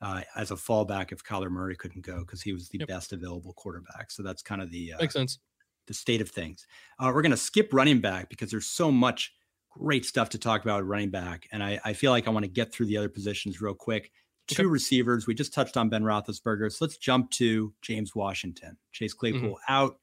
uh, 0.00 0.22
as 0.34 0.50
a 0.50 0.54
fallback 0.54 1.12
if 1.12 1.24
Kyler 1.24 1.50
Murray 1.50 1.76
couldn't 1.76 2.04
go 2.04 2.20
because 2.20 2.42
he 2.42 2.52
was 2.52 2.68
the 2.68 2.78
yep. 2.78 2.88
best 2.88 3.12
available 3.12 3.52
quarterback. 3.54 4.10
So 4.10 4.22
that's 4.22 4.42
kind 4.42 4.62
of 4.62 4.70
the 4.70 4.92
uh, 4.94 4.98
makes 4.98 5.14
sense. 5.14 5.38
The 5.86 5.94
state 5.94 6.20
of 6.20 6.30
things. 6.30 6.66
Uh, 6.98 7.12
we're 7.14 7.22
going 7.22 7.30
to 7.30 7.36
skip 7.36 7.72
running 7.72 8.00
back 8.00 8.28
because 8.28 8.50
there's 8.50 8.66
so 8.66 8.90
much 8.90 9.32
great 9.70 10.04
stuff 10.04 10.30
to 10.30 10.38
talk 10.38 10.64
about 10.64 10.86
running 10.86 11.10
back, 11.10 11.46
and 11.52 11.62
I, 11.62 11.78
I 11.84 11.92
feel 11.92 12.10
like 12.10 12.26
I 12.26 12.30
want 12.30 12.44
to 12.44 12.50
get 12.50 12.72
through 12.72 12.86
the 12.86 12.96
other 12.96 13.08
positions 13.08 13.60
real 13.60 13.74
quick 13.74 14.10
two 14.46 14.62
okay. 14.62 14.66
receivers. 14.66 15.26
We 15.26 15.34
just 15.34 15.54
touched 15.54 15.76
on 15.76 15.88
Ben 15.88 16.02
Roethlisberger. 16.02 16.72
So 16.72 16.84
let's 16.84 16.96
jump 16.96 17.30
to 17.32 17.72
James 17.82 18.14
Washington. 18.14 18.76
Chase 18.92 19.14
Claypool 19.14 19.50
mm-hmm. 19.50 19.72
out. 19.72 19.98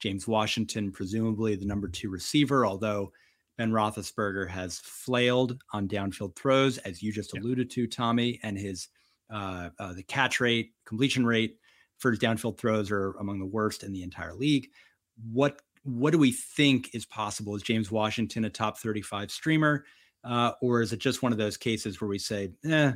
James 0.00 0.28
Washington, 0.28 0.92
presumably 0.92 1.56
the 1.56 1.66
number 1.66 1.88
two 1.88 2.08
receiver, 2.08 2.64
although 2.64 3.12
Ben 3.56 3.72
Roethlisberger 3.72 4.48
has 4.48 4.78
flailed 4.78 5.60
on 5.72 5.88
downfield 5.88 6.36
throws, 6.36 6.78
as 6.78 7.02
you 7.02 7.12
just 7.12 7.36
alluded 7.36 7.70
to, 7.72 7.88
Tommy, 7.88 8.38
and 8.44 8.56
his 8.56 8.88
uh, 9.30 9.70
uh, 9.78 9.92
the 9.92 10.04
catch 10.04 10.40
rate, 10.40 10.72
completion 10.86 11.26
rate 11.26 11.58
for 11.98 12.10
his 12.10 12.20
downfield 12.20 12.56
throws 12.56 12.90
are 12.90 13.10
among 13.18 13.40
the 13.40 13.46
worst 13.46 13.82
in 13.82 13.92
the 13.92 14.02
entire 14.02 14.34
league. 14.34 14.68
What 15.32 15.60
what 15.82 16.12
do 16.12 16.18
we 16.18 16.32
think 16.32 16.94
is 16.94 17.06
possible? 17.06 17.54
Is 17.56 17.62
James 17.62 17.90
Washington 17.90 18.44
a 18.44 18.50
top 18.50 18.78
35 18.78 19.30
streamer? 19.30 19.84
Uh, 20.24 20.52
or 20.60 20.82
is 20.82 20.92
it 20.92 20.98
just 20.98 21.22
one 21.22 21.32
of 21.32 21.38
those 21.38 21.56
cases 21.56 22.00
where 22.00 22.08
we 22.08 22.18
say, 22.18 22.50
eh, 22.64 22.92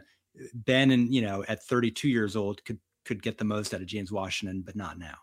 Ben 0.55 0.91
and 0.91 1.13
you 1.13 1.23
know 1.23 1.45
at 1.49 1.63
32 1.65 2.09
years 2.09 2.37
old 2.37 2.65
could 2.65 2.79
could 3.05 3.23
get 3.23 3.39
the 3.39 3.45
most 3.45 3.75
out 3.75 3.81
of 3.81 3.87
James 3.87 4.13
Washington, 4.13 4.63
but 4.65 4.77
not 4.77 4.99
now. 4.99 5.17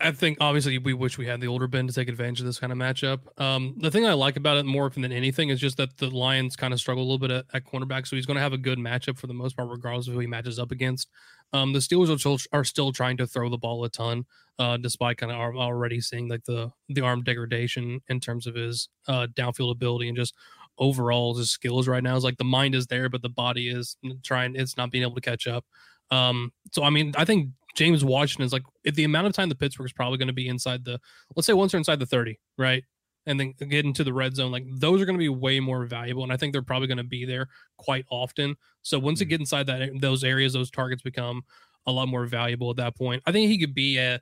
I 0.00 0.12
think 0.12 0.38
obviously 0.40 0.78
we 0.78 0.94
wish 0.94 1.18
we 1.18 1.26
had 1.26 1.40
the 1.40 1.48
older 1.48 1.66
Ben 1.66 1.88
to 1.88 1.92
take 1.92 2.08
advantage 2.08 2.40
of 2.40 2.46
this 2.46 2.60
kind 2.60 2.72
of 2.72 2.78
matchup. 2.78 3.18
Um, 3.40 3.74
the 3.78 3.90
thing 3.90 4.06
I 4.06 4.12
like 4.12 4.36
about 4.36 4.56
it 4.56 4.64
more 4.64 4.88
than 4.88 5.10
anything 5.10 5.48
is 5.48 5.58
just 5.58 5.76
that 5.78 5.96
the 5.98 6.08
Lions 6.08 6.54
kind 6.54 6.72
of 6.72 6.78
struggle 6.78 7.02
a 7.02 7.04
little 7.04 7.18
bit 7.18 7.32
at, 7.32 7.46
at 7.52 7.66
cornerback, 7.66 8.06
so 8.06 8.14
he's 8.14 8.24
going 8.24 8.36
to 8.36 8.42
have 8.42 8.52
a 8.52 8.58
good 8.58 8.78
matchup 8.78 9.18
for 9.18 9.26
the 9.26 9.34
most 9.34 9.56
part, 9.56 9.68
regardless 9.68 10.06
of 10.06 10.14
who 10.14 10.20
he 10.20 10.26
matches 10.28 10.60
up 10.60 10.70
against. 10.70 11.08
Um, 11.52 11.72
the 11.72 11.80
Steelers 11.80 12.14
are 12.14 12.18
still, 12.18 12.38
are 12.52 12.64
still 12.64 12.92
trying 12.92 13.16
to 13.16 13.26
throw 13.26 13.50
the 13.50 13.58
ball 13.58 13.84
a 13.84 13.88
ton, 13.88 14.24
uh, 14.58 14.76
despite 14.76 15.18
kind 15.18 15.32
of 15.32 15.38
already 15.38 16.00
seeing 16.00 16.28
like 16.28 16.44
the 16.44 16.70
the 16.88 17.00
arm 17.00 17.22
degradation 17.22 18.00
in 18.08 18.20
terms 18.20 18.46
of 18.46 18.54
his 18.54 18.88
uh, 19.08 19.26
downfield 19.34 19.72
ability 19.72 20.08
and 20.08 20.16
just 20.16 20.34
overall 20.82 21.34
his 21.34 21.50
skills 21.50 21.86
right 21.86 22.02
now 22.02 22.16
is 22.16 22.24
like 22.24 22.36
the 22.36 22.44
mind 22.44 22.74
is 22.74 22.86
there, 22.86 23.08
but 23.08 23.22
the 23.22 23.28
body 23.28 23.68
is 23.68 23.96
trying, 24.22 24.56
it's 24.56 24.76
not 24.76 24.90
being 24.90 25.02
able 25.02 25.14
to 25.14 25.20
catch 25.20 25.46
up. 25.46 25.64
Um, 26.10 26.52
so 26.72 26.82
I 26.82 26.90
mean, 26.90 27.14
I 27.16 27.24
think 27.24 27.50
James 27.74 28.04
Washington 28.04 28.44
is 28.44 28.52
like 28.52 28.64
if 28.84 28.94
the 28.94 29.04
amount 29.04 29.28
of 29.28 29.32
time 29.32 29.48
the 29.48 29.54
Pittsburgh 29.54 29.86
is 29.86 29.92
probably 29.92 30.18
going 30.18 30.28
to 30.28 30.34
be 30.34 30.48
inside 30.48 30.84
the, 30.84 31.00
let's 31.36 31.46
say 31.46 31.52
once 31.52 31.72
they're 31.72 31.78
inside 31.78 32.00
the 32.00 32.06
30, 32.06 32.38
right? 32.58 32.84
and 33.26 33.38
then 33.38 33.54
get 33.68 33.84
into 33.84 34.04
the 34.04 34.12
red 34.12 34.34
zone, 34.34 34.50
like 34.50 34.64
those 34.68 35.00
are 35.00 35.04
going 35.04 35.16
to 35.16 35.22
be 35.22 35.28
way 35.28 35.60
more 35.60 35.84
valuable. 35.86 36.22
And 36.22 36.32
I 36.32 36.36
think 36.36 36.52
they're 36.52 36.62
probably 36.62 36.88
going 36.88 36.98
to 36.98 37.04
be 37.04 37.24
there 37.24 37.48
quite 37.76 38.04
often. 38.10 38.56
So 38.82 38.98
once 38.98 39.20
you 39.20 39.26
mm. 39.26 39.30
get 39.30 39.40
inside 39.40 39.66
that 39.68 39.90
those 40.00 40.24
areas, 40.24 40.52
those 40.52 40.70
targets 40.70 41.02
become 41.02 41.42
a 41.86 41.92
lot 41.92 42.08
more 42.08 42.26
valuable 42.26 42.70
at 42.70 42.76
that 42.76 42.96
point. 42.96 43.22
I 43.26 43.32
think 43.32 43.48
he 43.48 43.58
could 43.58 43.74
be 43.74 43.98
a 43.98 44.20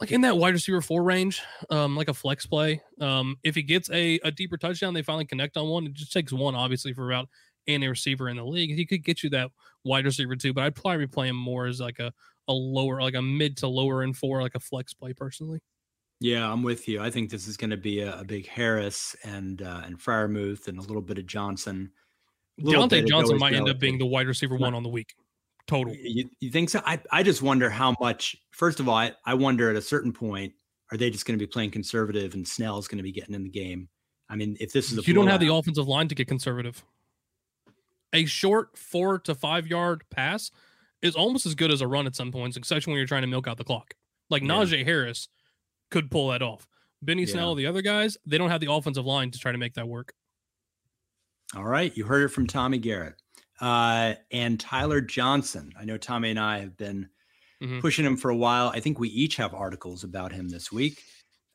like 0.00 0.10
in 0.10 0.22
that 0.22 0.36
wide 0.36 0.54
receiver 0.54 0.80
four 0.80 1.02
range, 1.02 1.40
um, 1.70 1.96
like 1.96 2.08
a 2.08 2.14
flex 2.14 2.46
play. 2.46 2.82
Um, 3.00 3.36
if 3.44 3.54
he 3.54 3.62
gets 3.62 3.90
a, 3.90 4.18
a 4.24 4.30
deeper 4.30 4.56
touchdown, 4.56 4.94
they 4.94 5.02
finally 5.02 5.24
connect 5.24 5.56
on 5.56 5.68
one. 5.68 5.86
It 5.86 5.94
just 5.94 6.12
takes 6.12 6.32
one, 6.32 6.54
obviously, 6.54 6.92
for 6.92 7.10
about 7.10 7.28
any 7.66 7.86
receiver 7.86 8.28
in 8.28 8.36
the 8.36 8.44
league. 8.44 8.74
He 8.74 8.84
could 8.84 9.04
get 9.04 9.22
you 9.22 9.30
that 9.30 9.50
wide 9.84 10.04
receiver 10.04 10.36
too, 10.36 10.52
but 10.52 10.64
I'd 10.64 10.74
probably 10.74 11.06
play 11.06 11.28
him 11.28 11.36
more 11.36 11.66
as 11.66 11.80
like 11.80 11.98
a, 11.98 12.12
a 12.48 12.52
lower, 12.52 13.00
like 13.00 13.14
a 13.14 13.22
mid 13.22 13.56
to 13.58 13.68
lower 13.68 14.02
and 14.02 14.16
four, 14.16 14.42
like 14.42 14.54
a 14.54 14.60
flex 14.60 14.92
play 14.92 15.12
personally. 15.12 15.60
Yeah, 16.20 16.50
I'm 16.50 16.62
with 16.62 16.88
you. 16.88 17.00
I 17.00 17.10
think 17.10 17.30
this 17.30 17.48
is 17.48 17.56
going 17.56 17.70
to 17.70 17.76
be 17.76 18.00
a, 18.00 18.20
a, 18.20 18.24
big 18.24 18.46
Harris 18.46 19.16
and 19.24 19.60
uh, 19.60 19.82
and 19.84 19.98
Freiermuth 19.98 20.68
and 20.68 20.78
a 20.78 20.82
little 20.82 21.02
bit 21.02 21.18
of 21.18 21.26
Johnson. 21.26 21.90
Diontae 22.60 23.08
Johnson 23.08 23.38
might 23.38 23.54
end 23.54 23.68
up 23.68 23.80
being 23.80 23.98
the 23.98 24.06
wide 24.06 24.28
receiver 24.28 24.56
one 24.56 24.74
on 24.74 24.84
the 24.84 24.88
week. 24.88 25.14
Total. 25.66 25.94
You, 25.94 26.28
you 26.40 26.50
think 26.50 26.70
so? 26.70 26.80
I, 26.84 27.00
I 27.10 27.22
just 27.22 27.42
wonder 27.42 27.70
how 27.70 27.94
much. 28.00 28.36
First 28.50 28.80
of 28.80 28.88
all, 28.88 28.96
I, 28.96 29.12
I 29.24 29.34
wonder 29.34 29.70
at 29.70 29.76
a 29.76 29.82
certain 29.82 30.12
point, 30.12 30.52
are 30.90 30.96
they 30.96 31.10
just 31.10 31.24
going 31.24 31.38
to 31.38 31.42
be 31.42 31.50
playing 31.50 31.70
conservative 31.70 32.34
and 32.34 32.46
Snell's 32.46 32.88
going 32.88 32.98
to 32.98 33.02
be 33.02 33.12
getting 33.12 33.34
in 33.34 33.42
the 33.42 33.48
game? 33.48 33.88
I 34.28 34.36
mean, 34.36 34.56
if 34.60 34.72
this 34.72 34.92
is 34.92 34.98
a 34.98 35.02
you 35.02 35.14
don't 35.14 35.28
have 35.28 35.40
the 35.40 35.52
offensive 35.52 35.88
line 35.88 36.08
to 36.08 36.14
get 36.14 36.28
conservative. 36.28 36.84
A 38.12 38.24
short 38.26 38.76
four 38.76 39.18
to 39.20 39.34
five 39.34 39.66
yard 39.66 40.04
pass 40.10 40.50
is 41.00 41.16
almost 41.16 41.46
as 41.46 41.54
good 41.54 41.70
as 41.70 41.80
a 41.80 41.88
run 41.88 42.06
at 42.06 42.14
some 42.14 42.30
points, 42.30 42.56
especially 42.56 42.92
when 42.92 42.98
you're 42.98 43.06
trying 43.06 43.22
to 43.22 43.28
milk 43.28 43.46
out 43.46 43.56
the 43.56 43.64
clock. 43.64 43.94
Like 44.30 44.42
yeah. 44.42 44.48
Najee 44.48 44.84
Harris 44.84 45.28
could 45.90 46.10
pull 46.10 46.28
that 46.28 46.42
off. 46.42 46.66
Benny 47.00 47.22
yeah. 47.22 47.32
Snell, 47.32 47.54
the 47.54 47.66
other 47.66 47.82
guys, 47.82 48.16
they 48.26 48.38
don't 48.38 48.50
have 48.50 48.60
the 48.60 48.72
offensive 48.72 49.04
line 49.06 49.30
to 49.30 49.38
try 49.38 49.52
to 49.52 49.58
make 49.58 49.74
that 49.74 49.88
work. 49.88 50.14
All 51.54 51.64
right, 51.64 51.94
you 51.96 52.04
heard 52.04 52.24
it 52.24 52.28
from 52.28 52.46
Tommy 52.46 52.78
Garrett 52.78 53.16
uh, 53.60 54.14
and 54.30 54.58
Tyler 54.58 55.00
Johnson. 55.00 55.72
I 55.78 55.84
know 55.84 55.98
Tommy 55.98 56.30
and 56.30 56.40
I 56.40 56.58
have 56.58 56.76
been 56.76 57.08
mm-hmm. 57.62 57.80
pushing 57.80 58.04
him 58.04 58.16
for 58.16 58.30
a 58.30 58.36
while. 58.36 58.68
I 58.68 58.80
think 58.80 58.98
we 58.98 59.08
each 59.08 59.36
have 59.36 59.54
articles 59.54 60.04
about 60.04 60.32
him 60.32 60.48
this 60.48 60.72
week. 60.72 61.02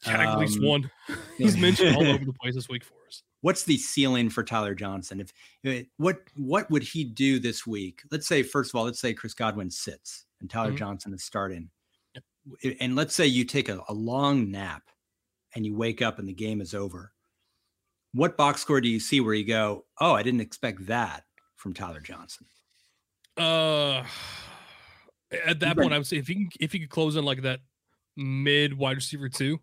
Yeah, 0.06 0.16
um, 0.16 0.28
at 0.28 0.40
least 0.40 0.60
um, 0.60 0.66
one. 0.66 0.92
He's 1.38 1.58
mentioned 1.58 1.96
all 1.96 2.08
over 2.08 2.24
the 2.24 2.34
place 2.34 2.56
this 2.56 2.70
week 2.70 2.84
for 2.84 2.94
us. 3.08 3.24
What's 3.42 3.64
the 3.64 3.78
ceiling 3.78 4.30
for 4.30 4.44
Tyler 4.44 4.76
Johnson? 4.76 5.22
If 5.22 5.34
uh, 5.66 5.84
what 5.98 6.20
what 6.36 6.70
would 6.70 6.84
he 6.84 7.04
do 7.04 7.40
this 7.40 7.66
week? 7.66 8.02
Let's 8.12 8.28
say 8.28 8.44
first 8.44 8.72
of 8.72 8.76
all, 8.76 8.86
let's 8.86 9.00
say 9.00 9.14
Chris 9.14 9.34
Godwin 9.34 9.70
sits 9.70 10.26
and 10.40 10.50
Tyler 10.50 10.70
mm-hmm. 10.70 10.78
Johnson 10.78 11.14
is 11.14 11.24
starting, 11.24 11.70
and 12.80 12.96
let's 12.96 13.16
say 13.16 13.26
you 13.26 13.44
take 13.44 13.70
a, 13.70 13.82
a 13.90 13.94
long 13.94 14.52
nap 14.52 14.84
and 15.56 15.66
you 15.66 15.76
wake 15.76 16.02
up 16.02 16.20
and 16.20 16.28
the 16.28 16.34
game 16.34 16.62
is 16.62 16.74
over. 16.74 17.12
What 18.14 18.38
box 18.38 18.62
score 18.62 18.82
do 18.82 18.88
you 18.88 19.00
see 19.00 19.20
where 19.20 19.34
you 19.34 19.46
go, 19.46 19.86
oh, 20.00 20.14
I 20.14 20.24
didn't 20.24 20.42
expect 20.42 20.88
that? 20.88 21.24
From 21.58 21.74
Tyler 21.74 22.00
Johnson? 22.00 22.46
Uh, 23.36 24.04
at 25.46 25.60
that 25.60 25.78
point, 25.78 25.94
I 25.94 25.98
would 25.98 26.08
say 26.08 26.18
if 26.18 26.30
you 26.30 26.36
can, 26.36 26.50
if 26.60 26.74
you 26.74 26.80
could 26.80 26.90
close 26.90 27.16
in 27.16 27.26
like 27.26 27.42
that 27.42 27.60
mid 28.16 28.78
wide 28.78 28.96
receiver 28.96 29.30
two, 29.30 29.60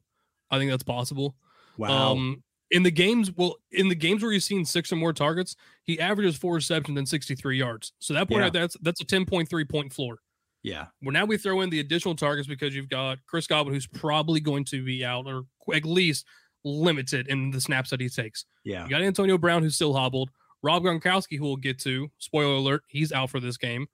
I 0.51 0.59
think 0.59 0.71
that's 0.71 0.83
possible. 0.83 1.35
Wow. 1.79 2.13
Um, 2.13 2.43
in 2.71 2.83
the 2.83 2.91
games, 2.91 3.33
well, 3.37 3.57
in 3.73 3.89
the 3.89 3.95
games 3.95 4.23
where 4.23 4.33
you've 4.33 4.43
seen 4.43 4.65
six 4.65 4.93
or 4.93 4.97
more 4.97 5.13
targets, 5.13 5.57
he 5.85 5.99
averages 6.01 6.37
four 6.37 6.55
receptions 6.55 6.99
and 6.99 7.09
63 7.09 7.59
yards. 7.59 7.93
So 7.99 8.15
that 8.15 8.29
point, 8.29 8.43
yeah. 8.43 8.51
that's 8.51 8.77
that's 8.83 9.01
a 9.01 9.05
10.3 9.05 9.69
point 9.69 9.93
floor. 9.93 10.19
Yeah. 10.63 10.87
Well, 11.03 11.13
now 11.13 11.27
we 11.27 11.37
throw 11.37 11.61
in 11.61 11.71
the 11.71 11.81
additional 11.81 12.17
targets 12.17 12.49
because 12.49 12.75
you've 12.75 12.89
got 12.89 13.19
Chris 13.27 13.47
Godwin, 13.47 13.75
who's 13.75 13.87
probably 13.87 14.41
going 14.41 14.65
to 14.67 14.83
be 14.83 15.05
out 15.05 15.27
or 15.27 15.45
at 15.75 15.85
least 15.85 16.27
limited 16.65 17.29
in 17.29 17.51
the 17.51 17.61
snaps 17.61 17.91
that 17.91 18.01
he 18.01 18.09
takes. 18.09 18.47
Yeah. 18.65 18.85
You 18.85 18.91
got 18.91 19.03
Antonio 19.03 19.37
Brown, 19.37 19.63
who's 19.63 19.75
still 19.75 19.93
hobbled. 19.93 20.31
Rob 20.65 20.83
Gronkowski, 20.83 21.37
who 21.37 21.45
we'll 21.45 21.57
get 21.57 21.79
to, 21.81 22.11
spoiler 22.19 22.55
alert, 22.55 22.83
he's 22.89 23.13
out 23.13 23.29
for 23.29 23.39
this 23.39 23.59
game. 23.59 23.87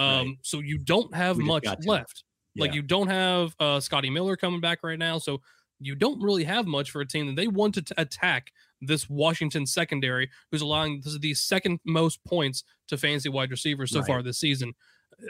Um, 0.00 0.08
right. 0.08 0.36
So 0.42 0.58
you 0.58 0.76
don't 0.76 1.14
have 1.14 1.36
we 1.36 1.44
much 1.44 1.64
left. 1.84 2.24
Yeah. 2.54 2.62
Like 2.62 2.74
you 2.74 2.82
don't 2.82 3.08
have 3.08 3.54
uh, 3.60 3.78
Scotty 3.78 4.10
Miller 4.10 4.36
coming 4.36 4.60
back 4.60 4.80
right 4.82 4.98
now. 4.98 5.18
So 5.18 5.40
you 5.78 5.94
don't 5.94 6.20
really 6.20 6.42
have 6.42 6.66
much 6.66 6.90
for 6.90 7.00
a 7.00 7.06
team 7.06 7.26
that 7.26 7.36
they 7.36 7.46
want 7.46 7.74
to 7.74 7.82
t- 7.82 7.94
attack 7.96 8.50
this 8.80 9.08
Washington 9.08 9.66
secondary, 9.66 10.28
who's 10.50 10.62
allowing 10.62 11.00
the 11.20 11.32
second 11.32 11.78
most 11.84 12.22
points 12.24 12.64
to 12.88 12.98
fantasy 12.98 13.28
wide 13.28 13.50
receivers 13.52 13.92
so 13.92 14.00
right. 14.00 14.06
far 14.06 14.22
this 14.22 14.38
season. 14.38 14.74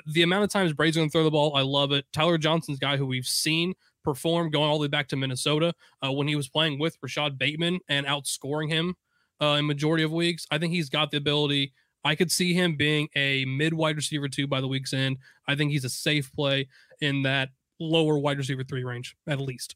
The 0.07 0.23
amount 0.23 0.45
of 0.45 0.51
times 0.51 0.73
Brady's 0.73 0.97
going 0.97 1.09
to 1.09 1.13
throw 1.13 1.25
the 1.25 1.31
ball, 1.31 1.55
I 1.55 1.63
love 1.63 1.93
it. 1.93 2.07
Tyler 2.13 2.39
Johnson's 2.39 2.79
guy 2.79 2.97
who 2.97 3.07
we've 3.07 3.27
seen 3.27 3.75
perform 4.03 4.51
going 4.51 4.69
all 4.69 4.79
the 4.79 4.83
way 4.83 4.89
back 4.89 5.09
to 5.09 5.17
Minnesota 5.17 5.75
uh, 6.03 6.11
when 6.11 6.27
he 6.27 6.37
was 6.37 6.49
playing 6.49 6.79
with 6.79 6.97
Rashod 7.03 7.39
Bateman 7.39 7.81
and 7.89 8.07
outscoring 8.07 8.71
him 8.71 8.95
uh, 9.41 9.57
in 9.59 9.67
majority 9.67 10.05
of 10.05 10.13
weeks. 10.13 10.47
I 10.51 10.59
think 10.59 10.73
he's 10.73 10.89
got 10.89 11.11
the 11.11 11.17
ability. 11.17 11.73
I 12.05 12.15
could 12.15 12.31
see 12.31 12.55
him 12.55 12.77
being 12.77 13.09
a 13.17 13.45
mid 13.47 13.75
wide 13.75 13.97
receiver 13.97 14.29
two 14.29 14.47
by 14.47 14.61
the 14.61 14.69
week's 14.69 14.93
end. 14.93 15.19
I 15.49 15.57
think 15.57 15.73
he's 15.73 15.85
a 15.85 15.91
safe 15.91 16.33
play 16.33 16.69
in 17.01 17.23
that 17.23 17.51
lower 17.81 18.19
wide 18.19 18.39
receiver 18.39 18.65
three 18.65 18.85
range 18.85 19.17
at 19.27 19.41
least. 19.41 19.75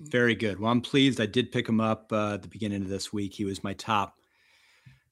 Very 0.00 0.34
good. 0.34 0.60
Well, 0.60 0.70
I'm 0.70 0.80
pleased. 0.80 1.20
I 1.20 1.26
did 1.26 1.50
pick 1.50 1.68
him 1.68 1.80
up 1.80 2.12
uh, 2.12 2.34
at 2.34 2.42
the 2.42 2.48
beginning 2.48 2.82
of 2.82 2.88
this 2.88 3.12
week. 3.12 3.34
He 3.34 3.44
was 3.44 3.64
my 3.64 3.74
top 3.74 4.14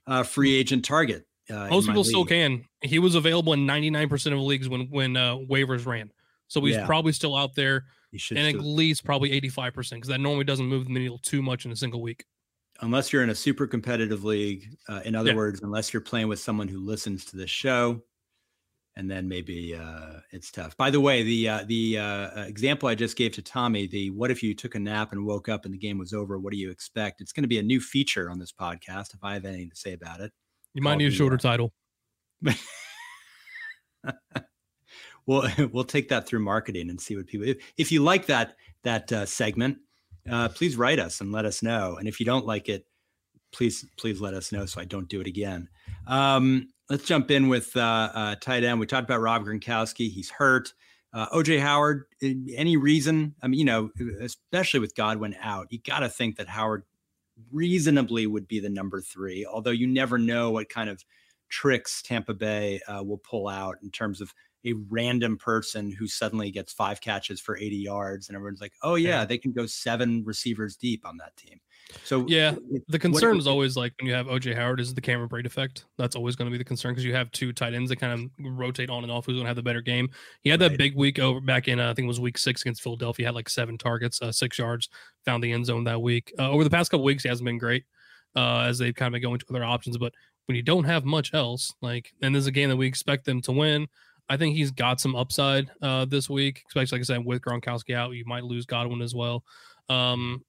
uh, 0.06 0.22
free 0.22 0.54
agent 0.54 0.84
target. 0.84 1.26
Uh, 1.48 1.68
Most 1.68 1.86
people 1.86 2.02
league. 2.02 2.10
still 2.10 2.24
can. 2.24 2.64
He 2.82 2.98
was 2.98 3.14
available 3.14 3.52
in 3.52 3.66
99% 3.66 4.32
of 4.32 4.40
leagues 4.40 4.68
when 4.68 4.88
when 4.90 5.16
uh, 5.16 5.36
waivers 5.36 5.86
ran. 5.86 6.10
So 6.48 6.60
he's 6.64 6.76
yeah. 6.76 6.86
probably 6.86 7.12
still 7.12 7.36
out 7.36 7.54
there. 7.54 7.84
And 8.12 8.20
still. 8.20 8.38
at 8.38 8.54
least 8.60 9.04
probably 9.04 9.38
85% 9.42 9.90
because 9.90 10.08
that 10.08 10.20
normally 10.20 10.44
doesn't 10.44 10.64
move 10.64 10.86
the 10.86 10.92
needle 10.92 11.18
too 11.18 11.42
much 11.42 11.66
in 11.66 11.72
a 11.72 11.76
single 11.76 12.00
week 12.00 12.24
unless 12.80 13.12
you're 13.12 13.22
in 13.22 13.30
a 13.30 13.34
super 13.34 13.66
competitive 13.66 14.24
league, 14.24 14.76
uh, 14.88 15.00
in 15.04 15.14
other 15.14 15.30
yeah. 15.30 15.36
words, 15.36 15.62
unless 15.62 15.92
you're 15.92 16.00
playing 16.00 16.28
with 16.28 16.38
someone 16.40 16.68
who 16.68 16.78
listens 16.78 17.24
to 17.26 17.36
this 17.36 17.50
show, 17.50 18.02
and 18.96 19.10
then 19.10 19.28
maybe 19.28 19.74
uh, 19.74 20.20
it's 20.32 20.50
tough. 20.50 20.76
By 20.76 20.90
the 20.90 21.00
way, 21.00 21.22
the 21.22 21.48
uh, 21.48 21.64
the 21.66 21.98
uh, 21.98 22.44
example 22.44 22.88
I 22.88 22.94
just 22.94 23.16
gave 23.16 23.32
to 23.32 23.42
Tommy, 23.42 23.86
the 23.86 24.10
what 24.10 24.30
if 24.30 24.42
you 24.42 24.54
took 24.54 24.74
a 24.74 24.78
nap 24.78 25.12
and 25.12 25.26
woke 25.26 25.48
up 25.48 25.64
and 25.64 25.74
the 25.74 25.78
game 25.78 25.98
was 25.98 26.12
over? 26.12 26.38
What 26.38 26.52
do 26.52 26.58
you 26.58 26.70
expect? 26.70 27.20
It's 27.20 27.32
going 27.32 27.44
to 27.44 27.48
be 27.48 27.58
a 27.58 27.62
new 27.62 27.80
feature 27.80 28.30
on 28.30 28.38
this 28.38 28.52
podcast. 28.52 29.14
If 29.14 29.22
I 29.22 29.34
have 29.34 29.44
anything 29.44 29.70
to 29.70 29.76
say 29.76 29.92
about 29.92 30.20
it, 30.20 30.32
you 30.72 30.82
might 30.82 30.96
need 30.96 31.08
a 31.08 31.14
shorter 31.14 31.36
title. 31.36 31.72
we'll 35.26 35.48
we'll 35.72 35.84
take 35.84 36.08
that 36.08 36.26
through 36.26 36.40
marketing 36.40 36.90
and 36.90 37.00
see 37.00 37.16
what 37.16 37.26
people. 37.26 37.46
If, 37.46 37.58
if 37.76 37.92
you 37.92 38.02
like 38.02 38.26
that 38.26 38.56
that 38.82 39.12
uh, 39.12 39.26
segment, 39.26 39.78
uh, 40.30 40.48
please 40.48 40.76
write 40.76 40.98
us 40.98 41.20
and 41.20 41.32
let 41.32 41.44
us 41.44 41.62
know. 41.62 41.96
And 41.96 42.08
if 42.08 42.20
you 42.20 42.26
don't 42.26 42.46
like 42.46 42.68
it, 42.68 42.86
please 43.52 43.86
please 43.96 44.20
let 44.20 44.34
us 44.34 44.52
know 44.52 44.66
so 44.66 44.80
I 44.80 44.84
don't 44.84 45.08
do 45.08 45.20
it 45.20 45.26
again. 45.26 45.68
Um, 46.06 46.68
let's 46.90 47.04
jump 47.04 47.30
in 47.30 47.48
with 47.48 47.76
uh, 47.76 48.10
uh, 48.14 48.34
tight 48.36 48.64
end. 48.64 48.80
We 48.80 48.86
talked 48.86 49.08
about 49.08 49.20
Rob 49.20 49.44
Gronkowski. 49.44 50.10
He's 50.10 50.30
hurt. 50.30 50.72
Uh, 51.12 51.28
OJ 51.30 51.60
Howard. 51.60 52.04
Any 52.22 52.76
reason? 52.76 53.34
I 53.42 53.48
mean, 53.48 53.58
you 53.58 53.64
know, 53.64 53.90
especially 54.20 54.80
with 54.80 54.94
Godwin 54.94 55.36
out, 55.40 55.68
you 55.70 55.78
got 55.78 56.00
to 56.00 56.08
think 56.08 56.36
that 56.36 56.48
Howard 56.48 56.82
reasonably 57.50 58.26
would 58.26 58.48
be 58.48 58.60
the 58.60 58.68
number 58.68 59.00
three. 59.00 59.46
Although 59.46 59.70
you 59.70 59.86
never 59.86 60.18
know 60.18 60.50
what 60.50 60.68
kind 60.68 60.90
of 60.90 61.04
tricks 61.48 62.02
Tampa 62.02 62.34
Bay 62.34 62.80
uh, 62.88 63.02
will 63.02 63.18
pull 63.18 63.48
out 63.48 63.76
in 63.82 63.90
terms 63.90 64.20
of 64.20 64.34
a 64.66 64.74
random 64.88 65.38
person 65.38 65.90
who 65.92 66.06
suddenly 66.06 66.50
gets 66.50 66.72
five 66.72 67.00
catches 67.00 67.40
for 67.40 67.56
80 67.56 67.76
yards 67.76 68.28
and 68.28 68.36
everyone's 68.36 68.60
like 68.60 68.72
oh 68.82 68.96
yeah, 68.96 69.20
yeah. 69.20 69.24
they 69.24 69.38
can 69.38 69.52
go 69.52 69.64
seven 69.64 70.24
receivers 70.24 70.76
deep 70.76 71.06
on 71.06 71.16
that 71.18 71.36
team 71.36 71.60
so 72.02 72.24
yeah 72.26 72.54
the 72.88 72.98
concern 72.98 73.36
is 73.36 73.46
always 73.46 73.76
like 73.76 73.94
when 74.00 74.08
you 74.08 74.14
have 74.14 74.26
oj 74.26 74.54
howard 74.54 74.80
is 74.80 74.92
the 74.92 75.00
cameron 75.00 75.28
brate 75.28 75.46
effect 75.46 75.84
that's 75.96 76.16
always 76.16 76.34
going 76.34 76.46
to 76.46 76.50
be 76.50 76.58
the 76.58 76.64
concern 76.64 76.92
because 76.92 77.04
you 77.04 77.14
have 77.14 77.30
two 77.30 77.52
tight 77.52 77.74
ends 77.74 77.88
that 77.88 77.96
kind 77.96 78.12
of 78.12 78.30
rotate 78.58 78.90
on 78.90 79.04
and 79.04 79.12
off 79.12 79.24
who's 79.26 79.34
going 79.34 79.44
to 79.44 79.48
have 79.48 79.56
the 79.56 79.62
better 79.62 79.80
game 79.80 80.08
he 80.42 80.50
had 80.50 80.58
that 80.58 80.70
right. 80.70 80.78
big 80.78 80.96
week 80.96 81.20
over 81.20 81.40
back 81.40 81.68
in 81.68 81.78
uh, 81.78 81.90
i 81.90 81.94
think 81.94 82.04
it 82.04 82.08
was 82.08 82.20
week 82.20 82.38
six 82.38 82.62
against 82.62 82.82
philadelphia 82.82 83.22
He 83.22 83.26
had 83.26 83.34
like 83.36 83.48
seven 83.48 83.78
targets 83.78 84.20
uh, 84.20 84.32
six 84.32 84.58
yards 84.58 84.88
found 85.24 85.44
the 85.44 85.52
end 85.52 85.66
zone 85.66 85.84
that 85.84 86.02
week 86.02 86.32
uh, 86.40 86.50
over 86.50 86.64
the 86.64 86.70
past 86.70 86.90
couple 86.90 87.04
weeks 87.04 87.22
he 87.22 87.28
hasn't 87.28 87.46
been 87.46 87.58
great 87.58 87.84
uh, 88.34 88.62
as 88.62 88.78
they've 88.78 88.94
kind 88.94 89.08
of 89.08 89.12
been 89.12 89.22
going 89.22 89.38
to 89.38 89.46
other 89.50 89.64
options 89.64 89.96
but 89.96 90.12
when 90.46 90.56
you 90.56 90.62
don't 90.62 90.84
have 90.84 91.04
much 91.04 91.34
else 91.34 91.72
like 91.82 92.12
and 92.20 92.34
this 92.34 92.40
is 92.40 92.46
a 92.48 92.52
game 92.52 92.68
that 92.68 92.76
we 92.76 92.86
expect 92.86 93.24
them 93.24 93.40
to 93.42 93.52
win 93.52 93.86
I 94.28 94.36
think 94.36 94.56
he's 94.56 94.70
got 94.70 95.00
some 95.00 95.14
upside 95.14 95.70
uh, 95.82 96.04
this 96.04 96.28
week, 96.28 96.62
especially 96.68 96.98
like 96.98 97.04
I 97.04 97.14
said 97.14 97.24
with 97.24 97.42
Gronkowski 97.42 97.94
out. 97.94 98.12
You 98.12 98.24
might 98.26 98.44
lose 98.44 98.66
Godwin 98.66 99.02
as 99.02 99.14
well. 99.14 99.44
Um, 99.88 100.44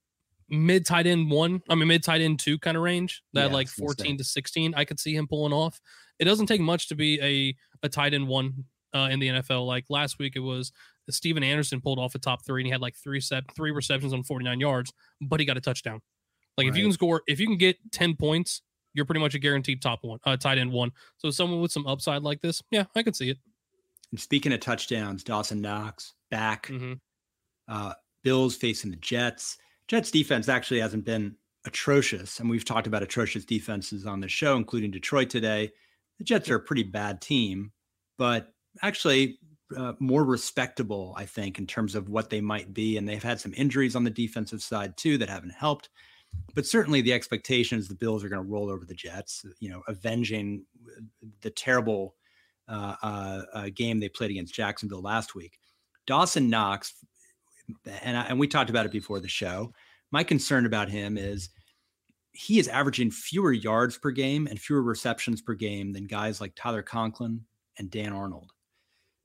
mid 0.50 0.86
tight 0.86 1.08
end 1.08 1.30
one, 1.30 1.62
I 1.70 1.76
mean 1.76 1.88
mid 1.88 2.04
tight 2.04 2.22
end 2.22 2.40
two 2.40 2.58
kind 2.58 2.78
of 2.78 2.84
range. 2.84 3.22
That 3.34 3.48
yeah, 3.48 3.54
like 3.54 3.68
fourteen 3.68 4.18
to 4.18 4.24
sixteen, 4.24 4.74
I 4.76 4.86
could 4.86 5.00
see 5.00 5.16
him 5.16 5.28
pulling 5.28 5.54
off. 5.54 5.80
It 6.20 6.26
doesn't 6.26 6.48
take 6.48 6.62
much 6.62 6.90
to 6.90 6.96
be 6.96 7.22
a 7.22 7.56
a 7.86 7.90
tight 7.90 8.14
end 8.14 8.28
one 8.28 8.66
uh, 8.94 9.10
in 9.12 9.20
the 9.20 9.28
NFL. 9.28 9.68
Like 9.68 9.86
last 9.90 10.18
week, 10.20 10.36
it 10.36 10.40
was 10.40 10.72
Stephen 11.10 11.44
Anderson 11.44 11.82
pulled 11.82 12.00
off 12.00 12.16
a 12.16 12.20
top 12.20 12.46
three, 12.46 12.62
and 12.62 12.68
he 12.68 12.72
had 12.72 12.82
like 12.82 12.96
three 12.96 13.22
set 13.22 13.44
three 13.56 13.72
receptions 13.72 14.14
on 14.14 14.24
forty 14.24 14.46
nine 14.46 14.60
yards, 14.60 14.92
but 15.22 15.40
he 15.40 15.46
got 15.46 15.58
a 15.58 15.62
touchdown. 15.62 16.02
Like 16.58 16.66
right. 16.66 16.72
if 16.72 16.78
you 16.78 16.84
can 16.84 16.94
score, 16.94 17.22
if 17.28 17.40
you 17.40 17.48
can 17.48 17.58
get 17.58 17.78
ten 17.92 18.16
points, 18.16 18.62
you're 18.94 19.06
pretty 19.06 19.22
much 19.22 19.36
a 19.36 19.40
guaranteed 19.40 19.82
top 19.82 20.00
one, 20.02 20.20
uh, 20.26 20.38
tight 20.38 20.58
end 20.58 20.72
one. 20.72 20.92
So 21.18 21.30
someone 21.30 21.62
with 21.62 21.72
some 21.72 21.86
upside 21.86 22.24
like 22.24 22.42
this, 22.42 22.62
yeah, 22.72 22.86
I 22.96 23.04
could 23.04 23.16
see 23.16 23.30
it. 23.30 23.38
And 24.12 24.20
speaking 24.20 24.54
of 24.54 24.60
touchdowns, 24.60 25.24
Dawson 25.24 25.62
Knox 25.62 26.14
back. 26.30 26.68
Mm-hmm. 26.68 26.94
Uh, 27.68 27.94
Bills 28.24 28.56
facing 28.56 28.92
the 28.92 28.98
Jets. 28.98 29.58
Jets 29.88 30.12
defense 30.12 30.50
actually 30.50 30.82
hasn't 30.82 31.06
been 31.06 31.36
atrocious, 31.66 32.40
and 32.40 32.50
we've 32.50 32.66
talked 32.66 32.88
about 32.88 33.04
atrocious 33.04 33.46
defenses 33.46 34.06
on 34.06 34.20
the 34.20 34.28
show, 34.28 34.56
including 34.58 34.92
Detroit 34.92 35.30
today. 35.30 35.72
The 36.18 36.24
Jets 36.24 36.50
are 36.50 36.56
a 36.56 36.62
pretty 36.62 36.84
bad 36.84 37.22
team, 37.22 37.72
but 38.18 38.54
actually 38.82 39.40
uh, 39.76 39.94
more 40.00 40.26
respectable, 40.26 41.14
I 41.18 41.26
think, 41.26 41.58
in 41.58 41.68
terms 41.68 41.96
of 41.96 42.10
what 42.10 42.30
they 42.30 42.42
might 42.42 42.74
be. 42.74 42.98
And 42.98 43.08
they've 43.08 43.24
had 43.24 43.40
some 43.40 43.54
injuries 43.56 43.96
on 43.96 44.04
the 44.04 44.10
defensive 44.10 44.62
side 44.62 44.98
too 44.98 45.18
that 45.20 45.30
haven't 45.30 45.52
helped. 45.52 45.90
But 46.54 46.66
certainly 46.66 47.00
the 47.02 47.14
expectation 47.14 47.78
is 47.78 47.88
the 47.88 47.96
Bills 47.96 48.24
are 48.24 48.30
going 48.30 48.44
to 48.44 48.50
roll 48.50 48.70
over 48.70 48.86
the 48.86 48.94
Jets, 48.94 49.46
you 49.60 49.70
know, 49.70 49.84
avenging 49.88 50.66
the 51.42 51.50
terrible 51.50 52.16
Uh, 52.68 52.96
uh, 53.54 53.70
game 53.74 54.00
they 54.00 54.10
played 54.10 54.32
against 54.32 54.54
Jacksonville 54.54 55.02
last 55.02 55.36
week. 55.36 55.58
Dawson 56.06 56.50
Knox, 56.50 56.94
and, 58.02 58.18
I, 58.18 58.24
and 58.24 58.40
we 58.40 58.48
talked 58.48 58.70
about 58.70 58.86
it 58.86 58.92
before 58.92 59.20
the 59.20 59.28
show. 59.28 59.74
My 60.12 60.24
concern 60.24 60.66
about 60.66 60.90
him 60.90 61.18
is 61.18 61.50
he 62.32 62.60
is 62.60 62.68
averaging 62.68 63.12
fewer 63.12 63.52
yards 63.52 63.98
per 63.98 64.12
game 64.12 64.48
and 64.48 64.60
fewer 64.60 64.82
receptions 64.82 65.42
per 65.42 65.54
game 65.54 65.92
than 65.92 66.06
guys 66.06 66.40
like 66.40 66.54
Tyler 66.56 66.84
Conklin 66.84 67.44
and 67.78 67.90
Dan 67.90 68.14
Arnold. 68.14 68.52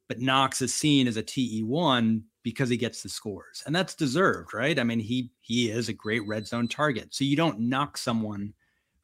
But 0.08 0.20
Knox 0.20 0.62
is 0.62 0.75
seen 0.75 1.06
as 1.06 1.16
a 1.16 1.22
TE1 1.22 2.22
because 2.42 2.68
he 2.68 2.76
gets 2.76 3.02
the 3.02 3.08
scores. 3.08 3.62
And 3.66 3.75
that's 3.75 3.94
deserved, 3.94 4.54
right? 4.54 4.78
I 4.78 4.84
mean, 4.84 4.99
he 4.99 5.30
he 5.40 5.70
is 5.70 5.88
a 5.88 5.94
great 5.94 6.26
red 6.26 6.46
zone 6.46 6.68
target. 6.68 7.14
So 7.14 7.25
you 7.25 7.37
don't 7.37 7.61
knock 7.61 7.96
someone 7.96 8.54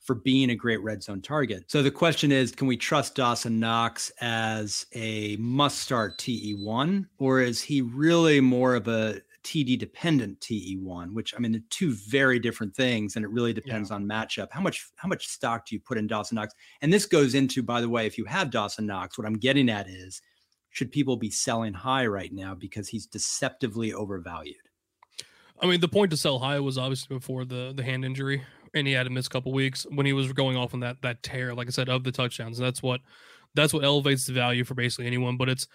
for 0.00 0.14
being 0.14 0.50
a 0.50 0.54
great 0.54 0.82
red 0.82 1.02
zone 1.02 1.20
target. 1.20 1.64
So 1.68 1.82
the 1.82 1.90
question 1.90 2.32
is, 2.32 2.52
can 2.52 2.66
we 2.66 2.76
trust 2.76 3.14
Dawson 3.14 3.60
Knox 3.60 4.10
as 4.20 4.86
a 4.94 5.36
must 5.36 5.78
start 5.78 6.18
TE1 6.18 7.06
or 7.18 7.40
is 7.40 7.60
he 7.60 7.82
really 7.82 8.40
more 8.40 8.74
of 8.74 8.88
a 8.88 9.20
TD 9.44 9.78
dependent 9.78 10.40
TE1, 10.40 11.14
which 11.14 11.34
I 11.34 11.38
mean, 11.38 11.52
the 11.52 11.62
two 11.70 11.94
very 11.94 12.38
different 12.38 12.74
things, 12.74 13.16
and 13.16 13.24
it 13.24 13.30
really 13.30 13.52
depends 13.52 13.88
yeah. 13.88 13.96
on 13.96 14.06
matchup. 14.06 14.48
How 14.50 14.60
much 14.60 14.90
how 14.96 15.08
much 15.08 15.26
stock 15.26 15.66
do 15.66 15.74
you 15.74 15.80
put 15.80 15.96
in 15.96 16.06
Dawson 16.06 16.36
Knox? 16.36 16.54
And 16.82 16.92
this 16.92 17.06
goes 17.06 17.34
into, 17.34 17.62
by 17.62 17.80
the 17.80 17.88
way, 17.88 18.06
if 18.06 18.18
you 18.18 18.26
have 18.26 18.50
Dawson 18.50 18.86
Knox, 18.86 19.16
what 19.16 19.26
I'm 19.26 19.38
getting 19.38 19.70
at 19.70 19.88
is, 19.88 20.20
should 20.70 20.92
people 20.92 21.16
be 21.16 21.30
selling 21.30 21.72
high 21.72 22.06
right 22.06 22.32
now 22.32 22.54
because 22.54 22.88
he's 22.88 23.06
deceptively 23.06 23.92
overvalued? 23.92 24.56
I 25.60 25.66
mean, 25.66 25.80
the 25.80 25.88
point 25.88 26.10
to 26.10 26.16
sell 26.16 26.38
high 26.38 26.60
was 26.60 26.76
obviously 26.76 27.16
before 27.16 27.44
the 27.44 27.72
the 27.74 27.82
hand 27.82 28.04
injury, 28.04 28.42
and 28.78 28.88
he 28.88 28.94
had 28.94 29.04
to 29.04 29.10
miss 29.10 29.26
a 29.26 29.30
couple 29.30 29.52
weeks 29.52 29.86
when 29.90 30.06
he 30.06 30.12
was 30.12 30.32
going 30.32 30.56
off 30.56 30.74
on 30.74 30.80
that 30.80 31.00
that 31.02 31.22
tear, 31.22 31.54
like 31.54 31.68
I 31.68 31.70
said, 31.70 31.88
of 31.88 32.04
the 32.04 32.12
touchdowns. 32.12 32.58
And 32.58 32.66
that's 32.66 32.82
what 32.82 33.00
that's 33.54 33.72
what 33.72 33.84
elevates 33.84 34.26
the 34.26 34.32
value 34.32 34.64
for 34.64 34.74
basically 34.74 35.06
anyone. 35.06 35.36
But 35.36 35.48
it's 35.48 35.66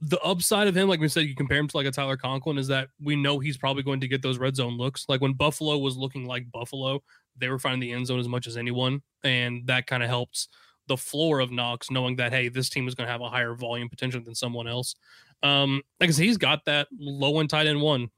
the 0.00 0.20
upside 0.20 0.68
of 0.68 0.76
him, 0.76 0.88
like 0.88 1.00
we 1.00 1.08
said, 1.08 1.24
you 1.24 1.34
compare 1.34 1.58
him 1.58 1.68
to 1.68 1.76
like 1.76 1.86
a 1.86 1.90
Tyler 1.90 2.16
Conklin, 2.16 2.58
is 2.58 2.68
that 2.68 2.88
we 3.02 3.16
know 3.16 3.38
he's 3.38 3.56
probably 3.56 3.82
going 3.82 4.00
to 4.00 4.08
get 4.08 4.22
those 4.22 4.38
red 4.38 4.54
zone 4.54 4.76
looks. 4.76 5.06
Like 5.08 5.20
when 5.20 5.32
Buffalo 5.32 5.76
was 5.78 5.96
looking 5.96 6.24
like 6.24 6.50
Buffalo, 6.52 7.02
they 7.36 7.48
were 7.48 7.58
finding 7.58 7.80
the 7.80 7.92
end 7.92 8.06
zone 8.06 8.20
as 8.20 8.28
much 8.28 8.46
as 8.46 8.56
anyone, 8.56 9.02
and 9.24 9.66
that 9.66 9.86
kind 9.86 10.02
of 10.02 10.08
helps 10.08 10.48
the 10.86 10.96
floor 10.96 11.40
of 11.40 11.50
Knox, 11.50 11.90
knowing 11.90 12.16
that 12.16 12.32
hey, 12.32 12.48
this 12.48 12.70
team 12.70 12.88
is 12.88 12.94
going 12.94 13.06
to 13.06 13.12
have 13.12 13.20
a 13.20 13.28
higher 13.28 13.54
volume 13.54 13.88
potential 13.88 14.20
than 14.22 14.34
someone 14.34 14.68
else. 14.68 14.94
Um, 15.42 15.82
like 16.00 16.08
I 16.08 16.12
said, 16.12 16.24
he's 16.24 16.38
got 16.38 16.64
that 16.66 16.88
low 16.98 17.40
end 17.40 17.50
tight 17.50 17.66
end 17.66 17.80
one, 17.80 18.08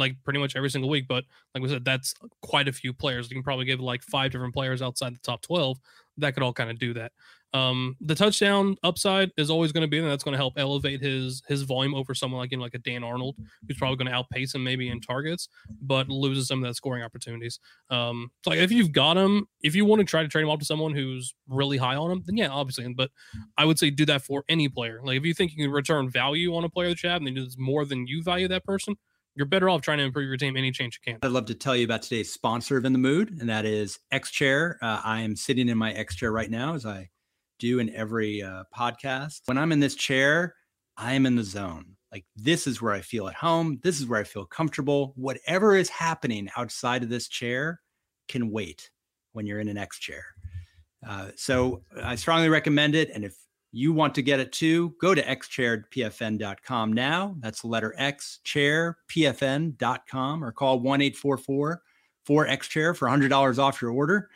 like 0.00 0.16
pretty 0.24 0.40
much 0.40 0.56
every 0.56 0.70
single 0.70 0.90
week. 0.90 1.06
But 1.06 1.24
like 1.54 1.62
we 1.62 1.68
said, 1.68 1.84
that's 1.84 2.14
quite 2.42 2.66
a 2.66 2.72
few 2.72 2.92
players. 2.92 3.30
You 3.30 3.36
can 3.36 3.44
probably 3.44 3.66
give 3.66 3.80
like 3.80 4.02
five 4.02 4.32
different 4.32 4.54
players 4.54 4.82
outside 4.82 5.14
the 5.14 5.20
top 5.20 5.42
twelve 5.42 5.78
that 6.20 6.34
could 6.34 6.42
all 6.42 6.52
kind 6.52 6.70
of 6.70 6.78
do 6.78 6.94
that. 6.94 7.12
Um, 7.52 7.96
the 8.00 8.14
touchdown 8.14 8.76
upside 8.84 9.32
is 9.36 9.50
always 9.50 9.72
going 9.72 9.82
to 9.82 9.88
be 9.88 9.98
there. 9.98 10.08
That's 10.08 10.22
going 10.22 10.34
to 10.34 10.38
help 10.38 10.54
elevate 10.56 11.00
his 11.00 11.42
his 11.48 11.62
volume 11.62 11.96
over 11.96 12.14
someone 12.14 12.40
like 12.40 12.52
you 12.52 12.58
know, 12.58 12.62
like 12.62 12.74
a 12.74 12.78
Dan 12.78 13.02
Arnold, 13.02 13.34
who's 13.66 13.76
probably 13.76 13.96
going 13.96 14.06
to 14.06 14.14
outpace 14.14 14.54
him 14.54 14.62
maybe 14.62 14.88
in 14.88 15.00
targets, 15.00 15.48
but 15.82 16.08
loses 16.08 16.46
some 16.46 16.62
of 16.62 16.68
that 16.68 16.74
scoring 16.74 17.02
opportunities. 17.02 17.58
Um, 17.90 18.30
so 18.44 18.50
like 18.50 18.60
if 18.60 18.70
you've 18.70 18.92
got 18.92 19.16
him, 19.16 19.48
if 19.62 19.74
you 19.74 19.84
want 19.84 19.98
to 19.98 20.04
try 20.04 20.22
to 20.22 20.28
trade 20.28 20.42
him 20.42 20.50
off 20.50 20.60
to 20.60 20.64
someone 20.64 20.94
who's 20.94 21.34
really 21.48 21.76
high 21.76 21.96
on 21.96 22.12
him, 22.12 22.22
then 22.24 22.36
yeah, 22.36 22.50
obviously. 22.50 22.86
But 22.94 23.10
I 23.58 23.64
would 23.64 23.80
say 23.80 23.90
do 23.90 24.06
that 24.06 24.22
for 24.22 24.44
any 24.48 24.68
player. 24.68 25.00
Like 25.02 25.16
if 25.16 25.24
you 25.24 25.34
think 25.34 25.50
you 25.50 25.64
can 25.64 25.72
return 25.72 26.08
value 26.08 26.54
on 26.54 26.62
a 26.62 26.68
player 26.68 26.90
that 26.90 27.02
you 27.02 27.08
have, 27.08 27.20
and 27.22 27.36
it's 27.36 27.58
more 27.58 27.84
than 27.84 28.06
you 28.06 28.22
value 28.22 28.46
that 28.46 28.64
person, 28.64 28.94
you're 29.34 29.46
better 29.46 29.68
off 29.68 29.82
trying 29.82 29.98
to 29.98 30.04
improve 30.04 30.28
your 30.28 30.36
team 30.36 30.56
any 30.56 30.70
chance 30.70 30.96
you 30.96 31.12
can. 31.12 31.20
I'd 31.22 31.32
love 31.32 31.46
to 31.46 31.54
tell 31.54 31.76
you 31.76 31.84
about 31.84 32.02
today's 32.02 32.32
sponsor 32.32 32.76
of 32.76 32.84
In 32.84 32.92
the 32.92 32.98
Mood, 32.98 33.38
and 33.40 33.48
that 33.48 33.64
is 33.64 33.98
X 34.10 34.30
Chair. 34.30 34.78
Uh, 34.82 35.00
I 35.04 35.20
am 35.20 35.36
sitting 35.36 35.68
in 35.68 35.78
my 35.78 35.92
X 35.92 36.16
Chair 36.16 36.32
right 36.32 36.50
now 36.50 36.74
as 36.74 36.84
I 36.84 37.10
do 37.58 37.78
in 37.78 37.94
every 37.94 38.42
uh, 38.42 38.64
podcast. 38.76 39.42
When 39.46 39.58
I'm 39.58 39.72
in 39.72 39.80
this 39.80 39.94
chair, 39.94 40.54
I 40.96 41.14
am 41.14 41.26
in 41.26 41.36
the 41.36 41.44
zone. 41.44 41.96
Like 42.10 42.24
this 42.34 42.66
is 42.66 42.82
where 42.82 42.92
I 42.92 43.00
feel 43.02 43.28
at 43.28 43.34
home. 43.34 43.78
This 43.82 44.00
is 44.00 44.06
where 44.06 44.18
I 44.18 44.24
feel 44.24 44.44
comfortable. 44.44 45.12
Whatever 45.16 45.76
is 45.76 45.88
happening 45.88 46.48
outside 46.56 47.02
of 47.02 47.08
this 47.08 47.28
chair 47.28 47.80
can 48.28 48.50
wait 48.50 48.90
when 49.32 49.46
you're 49.46 49.60
in 49.60 49.68
an 49.68 49.78
X 49.78 49.98
chair. 49.98 50.24
Uh, 51.06 51.28
so 51.36 51.82
I 52.02 52.16
strongly 52.16 52.48
recommend 52.48 52.94
it. 52.94 53.10
And 53.14 53.24
if 53.24 53.36
you 53.72 53.92
want 53.92 54.14
to 54.16 54.22
get 54.22 54.40
it 54.40 54.52
too, 54.52 54.94
go 55.00 55.14
to 55.14 55.22
xchairpfn.com 55.22 56.92
now. 56.92 57.36
That's 57.38 57.64
letter 57.64 57.94
X 57.96 58.40
chairpfn.com 58.44 60.44
or 60.44 60.52
call 60.52 60.80
1 60.80 61.00
844 61.00 61.82
4X 62.28 62.68
chair 62.68 62.92
for 62.94 63.08
$100 63.08 63.58
off 63.58 63.82
your 63.82 63.90
order. 63.90 64.28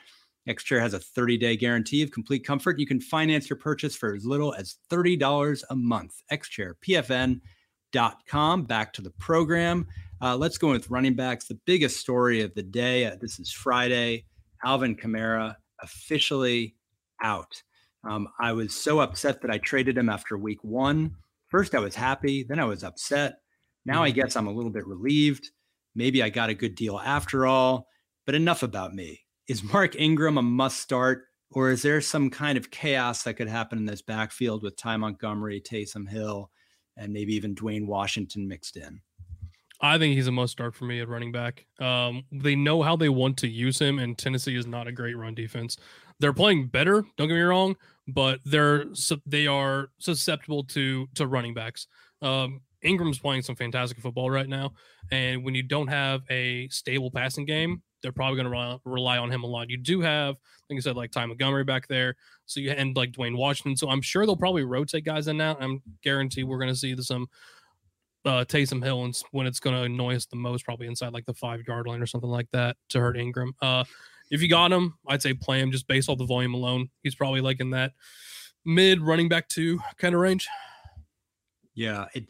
Xchair 0.48 0.80
has 0.80 0.94
a 0.94 0.98
30 0.98 1.38
day 1.38 1.56
guarantee 1.56 2.02
of 2.02 2.10
complete 2.10 2.44
comfort. 2.44 2.76
You 2.78 2.86
can 2.86 3.00
finance 3.00 3.48
your 3.48 3.56
purchase 3.56 3.96
for 3.96 4.14
as 4.14 4.26
little 4.26 4.52
as 4.54 4.76
$30 4.90 5.62
a 5.70 5.76
month. 5.76 6.20
XChairPFN.com. 6.30 8.64
Back 8.64 8.92
to 8.92 9.00
the 9.02 9.12
program. 9.12 9.86
Uh, 10.20 10.36
let's 10.36 10.58
go 10.58 10.70
with 10.70 10.90
running 10.90 11.14
backs. 11.14 11.46
The 11.46 11.58
biggest 11.64 11.98
story 11.98 12.42
of 12.42 12.54
the 12.54 12.62
day. 12.62 13.06
Uh, 13.06 13.16
this 13.20 13.38
is 13.38 13.50
Friday. 13.50 14.26
Alvin 14.64 14.96
Kamara 14.96 15.56
officially 15.80 16.76
out. 17.22 17.62
Um, 18.08 18.28
I 18.38 18.52
was 18.52 18.74
so 18.74 19.00
upset 19.00 19.40
that 19.42 19.50
I 19.50 19.58
traded 19.58 19.96
him 19.96 20.08
after 20.08 20.36
week 20.36 20.62
one. 20.62 21.16
First, 21.48 21.74
I 21.74 21.80
was 21.80 21.94
happy. 21.94 22.42
Then 22.42 22.58
I 22.58 22.64
was 22.64 22.84
upset. 22.84 23.36
Now 23.84 24.02
I 24.02 24.10
mm-hmm. 24.10 24.20
guess 24.20 24.36
I'm 24.36 24.46
a 24.46 24.52
little 24.52 24.70
bit 24.70 24.86
relieved. 24.86 25.50
Maybe 25.94 26.22
I 26.22 26.28
got 26.28 26.50
a 26.50 26.54
good 26.54 26.74
deal 26.74 26.98
after 26.98 27.46
all. 27.46 27.86
But 28.26 28.34
enough 28.34 28.62
about 28.62 28.94
me 28.94 29.20
is 29.48 29.62
Mark 29.62 29.96
Ingram 29.96 30.38
a 30.38 30.42
must 30.42 30.80
start, 30.80 31.24
or 31.50 31.70
is 31.70 31.82
there 31.82 32.00
some 32.00 32.30
kind 32.30 32.56
of 32.56 32.70
chaos 32.70 33.22
that 33.22 33.34
could 33.34 33.48
happen 33.48 33.78
in 33.78 33.84
this 33.84 34.02
backfield 34.02 34.62
with 34.62 34.76
Ty 34.76 34.96
Montgomery, 34.96 35.60
Taysom 35.60 36.08
Hill, 36.08 36.50
and 36.96 37.12
maybe 37.12 37.34
even 37.34 37.54
Dwayne 37.54 37.86
Washington 37.86 38.48
mixed 38.48 38.76
in? 38.76 39.00
I 39.80 39.98
think 39.98 40.14
he's 40.14 40.28
a 40.28 40.32
must 40.32 40.52
start 40.52 40.74
for 40.74 40.86
me 40.86 41.00
at 41.00 41.08
running 41.08 41.32
back. 41.32 41.66
Um, 41.78 42.24
they 42.32 42.56
know 42.56 42.82
how 42.82 42.96
they 42.96 43.10
want 43.10 43.36
to 43.38 43.48
use 43.48 43.78
him, 43.78 43.98
and 43.98 44.16
Tennessee 44.16 44.56
is 44.56 44.66
not 44.66 44.86
a 44.86 44.92
great 44.92 45.16
run 45.16 45.34
defense. 45.34 45.76
They're 46.20 46.32
playing 46.32 46.68
better, 46.68 47.04
don't 47.18 47.28
get 47.28 47.34
me 47.34 47.40
wrong, 47.40 47.76
but 48.08 48.40
they're 48.44 48.86
they 49.26 49.46
are 49.46 49.90
susceptible 49.98 50.64
to 50.64 51.06
to 51.14 51.26
running 51.26 51.54
backs. 51.54 51.86
Um, 52.22 52.60
Ingram's 52.82 53.18
playing 53.18 53.42
some 53.42 53.56
fantastic 53.56 53.98
football 54.00 54.30
right 54.30 54.48
now, 54.48 54.72
and 55.10 55.44
when 55.44 55.54
you 55.54 55.62
don't 55.62 55.88
have 55.88 56.22
a 56.30 56.68
stable 56.68 57.10
passing 57.10 57.46
game, 57.46 57.82
they're 58.04 58.12
probably 58.12 58.42
going 58.42 58.52
to 58.52 58.80
rely 58.84 59.16
on 59.16 59.30
him 59.30 59.44
a 59.44 59.46
lot. 59.46 59.70
You 59.70 59.78
do 59.78 60.02
have, 60.02 60.36
like 60.68 60.76
I 60.76 60.80
said, 60.80 60.94
like 60.94 61.10
Ty 61.10 61.24
Montgomery 61.24 61.64
back 61.64 61.88
there. 61.88 62.14
So 62.44 62.60
you 62.60 62.70
and 62.70 62.94
like 62.94 63.12
Dwayne 63.12 63.34
Washington. 63.34 63.78
So 63.78 63.88
I'm 63.88 64.02
sure 64.02 64.26
they'll 64.26 64.36
probably 64.36 64.62
rotate 64.62 65.06
guys 65.06 65.26
in 65.26 65.38
now. 65.38 65.56
I'm 65.58 65.80
guarantee 66.02 66.44
we're 66.44 66.58
going 66.58 66.72
to 66.72 66.78
see 66.78 66.94
some 67.00 67.26
uh, 68.26 68.44
Taysom 68.44 68.84
Hill 68.84 69.04
and 69.04 69.16
when 69.32 69.46
it's 69.46 69.58
going 69.58 69.74
to 69.74 69.82
annoy 69.82 70.16
us 70.16 70.26
the 70.26 70.36
most, 70.36 70.66
probably 70.66 70.86
inside 70.86 71.14
like 71.14 71.24
the 71.24 71.32
five 71.32 71.62
yard 71.66 71.86
line 71.86 72.02
or 72.02 72.06
something 72.06 72.30
like 72.30 72.48
that 72.52 72.76
to 72.90 73.00
hurt 73.00 73.16
Ingram. 73.16 73.54
Uh, 73.62 73.84
if 74.34 74.42
you 74.42 74.48
got 74.48 74.72
him, 74.72 74.94
I'd 75.06 75.22
say 75.22 75.32
play 75.32 75.60
him 75.60 75.70
just 75.70 75.86
based 75.86 76.08
off 76.08 76.18
the 76.18 76.26
volume 76.26 76.54
alone. 76.54 76.88
He's 77.04 77.14
probably 77.14 77.40
like 77.40 77.60
in 77.60 77.70
that 77.70 77.92
mid 78.64 79.00
running 79.00 79.28
back 79.28 79.48
two 79.48 79.78
kind 79.96 80.12
of 80.12 80.20
range. 80.20 80.48
Yeah, 81.76 82.06
it 82.14 82.24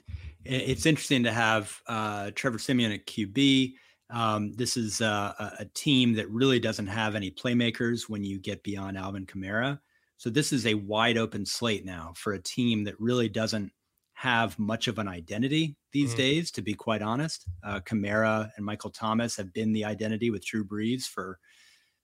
it's 0.45 0.85
interesting 0.85 1.23
to 1.23 1.33
have 1.33 1.75
uh, 1.87 2.31
Trevor 2.35 2.59
Siemian 2.59 2.93
at 2.93 3.07
QB. 3.07 3.73
Um, 4.11 4.53
this 4.53 4.77
is 4.77 5.01
uh, 5.01 5.33
a, 5.38 5.53
a, 5.61 5.64
team 5.73 6.12
that 6.17 6.29
really 6.29 6.61
doesn't 6.61 6.87
have 6.87 7.14
any 7.14 7.31
playmakers 7.31 8.03
when 8.07 8.23
you 8.23 8.38
get 8.38 8.62
beyond 8.62 8.99
Alvin 8.99 9.25
Kamara. 9.25 9.81
So 10.19 10.29
this 10.29 10.53
is 10.53 10.67
a 10.67 10.75
wide 10.75 11.17
open 11.17 11.47
slate 11.47 11.87
now 11.87 12.12
for 12.14 12.35
a 12.35 12.38
team 12.38 12.85
that 12.85 13.01
really 13.01 13.31
doesn't 13.31 13.73
have 14.12 14.59
much 14.59 14.88
of 14.88 14.99
an 14.99 15.09
identity 15.09 15.75
these 15.93 16.11
mm-hmm. 16.11 16.19
days, 16.19 16.51
to 16.51 16.61
be 16.61 16.75
quite 16.75 17.01
honest. 17.01 17.47
Uh, 17.64 17.81
Kamara 17.81 18.51
and 18.57 18.67
Michael 18.67 18.90
Thomas 18.90 19.37
have 19.38 19.55
been 19.55 19.73
the 19.73 19.87
identity 19.87 20.31
with 20.31 20.45
Drew 20.45 20.67
Brees 20.67 21.05
for 21.05 21.38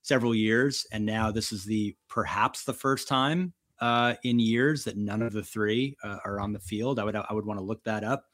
several 0.03 0.35
years, 0.35 0.87
and 0.93 1.05
now 1.05 1.31
this 1.31 1.53
is 1.53 1.65
the 1.65 1.97
perhaps 2.09 2.65
the 2.65 2.73
first 2.73 3.09
time 3.09 3.53
uh, 3.81 4.15
in 4.25 4.39
years 4.39 4.85
that 4.85 4.97
none 4.97 5.23
of 5.23 5.33
the 5.33 5.43
three 5.43 5.97
uh, 6.05 6.19
are 6.25 6.41
on 6.41 6.53
the 6.53 6.61
field. 6.61 6.99
I 6.99 7.05
would 7.05 7.17
I 7.17 7.33
would 7.33 7.47
want 7.47 7.59
to 7.59 7.65
look 7.65 7.83
that 7.85 8.05
up. 8.05 8.25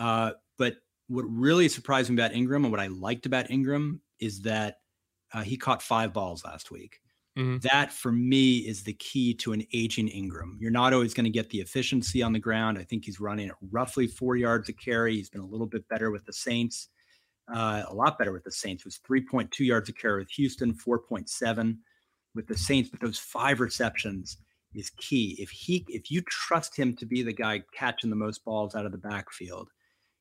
Uh, 0.00 0.32
but 0.58 0.76
what 1.08 1.24
really 1.28 1.68
surprised 1.68 2.10
me 2.10 2.16
about 2.16 2.34
Ingram 2.34 2.64
and 2.64 2.72
what 2.72 2.80
I 2.80 2.88
liked 2.88 3.26
about 3.26 3.50
Ingram 3.50 4.00
is 4.20 4.42
that 4.42 4.78
uh, 5.32 5.42
he 5.42 5.56
caught 5.56 5.82
five 5.82 6.12
balls 6.12 6.44
last 6.44 6.70
week. 6.70 7.00
Mm-hmm. 7.36 7.58
That 7.68 7.92
for 7.92 8.12
me 8.12 8.58
is 8.58 8.84
the 8.84 8.92
key 8.94 9.34
to 9.34 9.52
an 9.52 9.64
aging 9.72 10.08
Ingram. 10.08 10.56
You're 10.60 10.70
not 10.70 10.92
always 10.92 11.14
going 11.14 11.24
to 11.24 11.30
get 11.30 11.50
the 11.50 11.60
efficiency 11.60 12.22
on 12.22 12.32
the 12.32 12.38
ground. 12.38 12.78
I 12.78 12.84
think 12.84 13.04
he's 13.04 13.18
running 13.18 13.48
at 13.48 13.56
roughly 13.72 14.06
four 14.06 14.36
yards 14.36 14.68
a 14.68 14.72
carry. 14.72 15.16
He's 15.16 15.30
been 15.30 15.40
a 15.40 15.46
little 15.46 15.66
bit 15.66 15.88
better 15.88 16.12
with 16.12 16.24
the 16.24 16.32
Saints. 16.32 16.88
Uh, 17.52 17.84
a 17.88 17.94
lot 17.94 18.18
better 18.18 18.32
with 18.32 18.44
the 18.44 18.52
Saints. 18.52 18.82
It 18.82 18.86
was 18.86 19.00
3.2 19.08 19.50
yards 19.60 19.88
a 19.88 19.92
carry 19.92 20.20
with 20.20 20.30
Houston, 20.30 20.74
4.7 20.74 21.76
with 22.34 22.46
the 22.46 22.56
Saints. 22.56 22.90
But 22.90 23.00
those 23.00 23.18
five 23.18 23.60
receptions 23.60 24.38
is 24.74 24.90
key. 24.90 25.36
If 25.38 25.50
he, 25.50 25.84
if 25.88 26.10
you 26.10 26.22
trust 26.22 26.76
him 26.76 26.96
to 26.96 27.06
be 27.06 27.22
the 27.22 27.32
guy 27.32 27.62
catching 27.76 28.10
the 28.10 28.16
most 28.16 28.44
balls 28.44 28.74
out 28.74 28.86
of 28.86 28.92
the 28.92 28.98
backfield, 28.98 29.70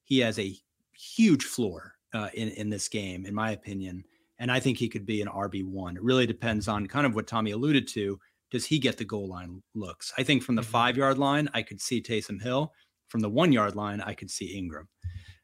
he 0.03 0.19
has 0.19 0.37
a 0.39 0.55
huge 0.93 1.43
floor 1.43 1.95
uh, 2.13 2.29
in 2.33 2.49
in 2.49 2.69
this 2.69 2.87
game, 2.87 3.25
in 3.25 3.33
my 3.33 3.51
opinion. 3.51 4.03
And 4.39 4.51
I 4.51 4.59
think 4.59 4.77
he 4.77 4.89
could 4.89 5.05
be 5.05 5.21
an 5.21 5.27
RB 5.27 5.65
one. 5.65 5.95
It 5.95 6.03
really 6.03 6.25
depends 6.25 6.67
on 6.67 6.87
kind 6.87 7.05
of 7.05 7.15
what 7.15 7.27
Tommy 7.27 7.51
alluded 7.51 7.87
to. 7.89 8.19
Does 8.51 8.65
he 8.65 8.77
get 8.77 8.97
the 8.97 9.05
goal 9.05 9.27
line 9.27 9.63
looks? 9.73 10.13
I 10.17 10.23
think 10.23 10.43
from 10.43 10.55
the 10.55 10.61
mm-hmm. 10.61 10.71
five 10.71 10.97
yard 10.97 11.17
line, 11.17 11.49
I 11.53 11.61
could 11.61 11.81
see 11.81 12.01
Taysom 12.01 12.41
Hill. 12.41 12.71
From 13.07 13.21
the 13.21 13.29
one 13.29 13.51
yard 13.51 13.75
line, 13.75 14.01
I 14.01 14.13
could 14.13 14.29
see 14.31 14.57
Ingram. 14.57 14.87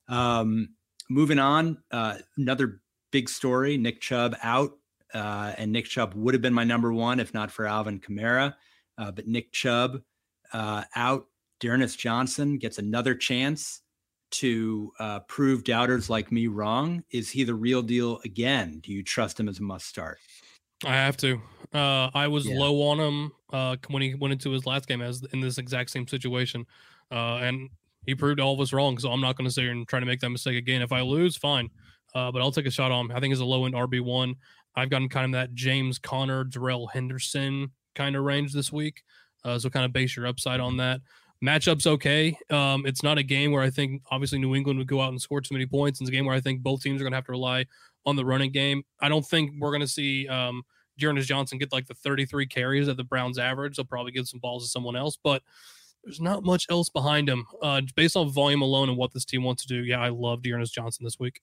Um, 0.08 0.70
moving 1.10 1.40
on, 1.40 1.78
uh, 1.92 2.18
another 2.38 2.82
big 3.12 3.30
story: 3.30 3.78
Nick 3.78 4.02
Chubb 4.02 4.36
out, 4.42 4.72
uh, 5.14 5.54
and 5.58 5.72
Nick 5.72 5.86
Chubb 5.86 6.14
would 6.14 6.34
have 6.34 6.42
been 6.42 6.54
my 6.54 6.64
number 6.64 6.94
one 6.94 7.20
if 7.20 7.34
not 7.34 7.52
for 7.52 7.66
Alvin 7.66 8.00
Kamara. 8.00 8.56
Uh, 8.98 9.12
but 9.12 9.28
Nick 9.28 9.52
Chubb 9.52 10.02
uh, 10.54 10.84
out. 10.96 11.26
D'Ernest 11.60 12.00
Johnson 12.00 12.58
gets 12.58 12.78
another 12.78 13.14
chance 13.14 13.82
to 14.32 14.92
uh, 15.00 15.20
prove 15.22 15.64
doubters 15.64 16.10
like 16.10 16.32
me 16.32 16.48
wrong. 16.48 17.04
Is 17.12 17.30
he 17.30 17.44
the 17.44 17.54
real 17.54 17.82
deal 17.82 18.20
again? 18.24 18.80
Do 18.82 18.94
you 18.94 19.04
trust 19.04 19.40
him 19.40 19.50
as 19.50 19.60
a 19.60 19.64
must 19.64 19.88
start? 19.88 20.20
I 20.86 20.94
have 20.94 21.18
to. 21.18 21.42
Uh, 21.74 22.10
I 22.14 22.28
was 22.28 22.48
yeah. 22.48 22.58
low 22.58 22.82
on 22.90 23.00
him 23.00 23.32
uh, 23.52 23.76
when 23.90 24.02
he 24.02 24.16
went 24.16 24.32
into 24.32 24.52
his 24.52 24.66
last 24.66 24.88
game 24.88 25.02
as 25.02 25.24
in 25.34 25.42
this 25.42 25.58
exact 25.58 25.90
same 25.90 26.08
situation, 26.08 26.66
uh, 27.12 27.40
and 27.42 27.70
he 28.10 28.16
proved 28.16 28.40
all 28.40 28.56
of 28.56 28.60
us 28.60 28.74
wrong. 28.74 28.98
So 28.98 29.12
I'm 29.12 29.22
not 29.22 29.38
going 29.38 29.48
to 29.48 29.54
sit 29.54 29.62
here 29.62 29.72
and 29.72 29.88
try 29.88 30.00
to 30.00 30.06
make 30.06 30.20
that 30.22 30.32
mistake 30.32 30.58
again. 30.58 30.82
If 30.82 30.92
I 30.92 31.02
lose, 31.02 31.38
fine, 31.38 31.70
uh, 32.16 32.32
but 32.32 32.42
I'll 32.42 32.52
take 32.52 32.66
a 32.66 32.72
shot 32.72 32.92
on 32.92 33.06
him. 33.06 33.12
I 33.16 33.20
think 33.20 33.32
he's 33.32 33.40
a 33.40 33.46
low 33.46 33.66
end 33.66 33.76
RB 33.76 34.02
one. 34.02 34.36
I've 34.76 34.90
gotten 34.90 35.10
kind 35.10 35.26
of 35.28 35.32
that 35.34 35.54
James 35.54 36.00
Conner, 36.00 36.44
Darrell 36.44 36.88
Henderson 36.88 37.72
kind 37.94 38.16
of 38.16 38.24
range 38.24 38.52
this 38.52 38.74
week. 38.74 39.04
Uh, 39.46 39.60
so 39.60 39.70
kind 39.70 39.86
of 39.86 39.94
base 39.94 40.16
your 40.16 40.26
upside 40.26 40.60
on 40.60 40.78
that. 40.78 41.02
Matchup's 41.46 41.86
okay. 41.86 42.36
Um, 42.50 42.88
it's 42.88 43.04
not 43.04 43.20
a 43.20 43.24
game 43.24 43.52
where 43.52 43.62
I 43.62 43.70
think 43.70 44.02
obviously 44.10 44.40
New 44.40 44.56
England 44.56 44.80
would 44.80 44.88
go 44.88 45.02
out 45.02 45.10
and 45.10 45.22
score 45.22 45.40
too 45.40 45.54
many 45.54 45.68
points. 45.68 46.02
It's 46.02 46.10
a 46.10 46.12
game 46.12 46.26
where 46.26 46.36
I 46.36 46.42
think 46.42 46.62
both 46.62 46.82
teams 46.82 47.00
are 47.00 47.04
going 47.04 47.12
to 47.12 47.18
have 47.18 47.26
to 47.26 47.32
rely 47.32 47.68
on 48.08 48.16
the 48.16 48.26
running 48.26 48.52
game. 48.52 48.82
I 49.02 49.08
don't 49.08 49.26
think 49.26 49.52
we're 49.60 49.70
going 49.70 49.82
to 49.82 49.88
see 49.88 50.28
um, 50.28 50.64
Johnson 50.98 51.60
get 51.60 51.72
like 51.72 51.86
the 51.86 51.94
33 51.94 52.48
carries 52.48 52.88
that 52.88 52.98
the 52.98 53.04
Browns 53.04 53.38
average. 53.38 53.78
They'll 53.78 53.86
probably 53.86 54.12
give 54.12 54.28
some 54.28 54.40
balls 54.40 54.64
to 54.64 54.70
someone 54.70 54.96
else, 54.96 55.18
but 55.24 55.44
there's 56.04 56.22
not 56.22 56.44
much 56.44 56.66
else 56.70 56.90
behind 56.90 57.30
him. 57.30 57.46
Uh, 57.62 57.82
based 57.96 58.16
on 58.16 58.30
volume 58.30 58.62
alone 58.62 58.90
and 58.90 58.98
what 58.98 59.14
this 59.14 59.26
team 59.26 59.44
wants 59.44 59.64
to 59.64 59.68
do, 59.68 59.84
yeah, 59.84 60.00
I 60.00 60.10
love 60.10 60.42
D'Ernest 60.42 60.74
Johnson 60.74 61.04
this 61.04 61.20
week. 61.20 61.42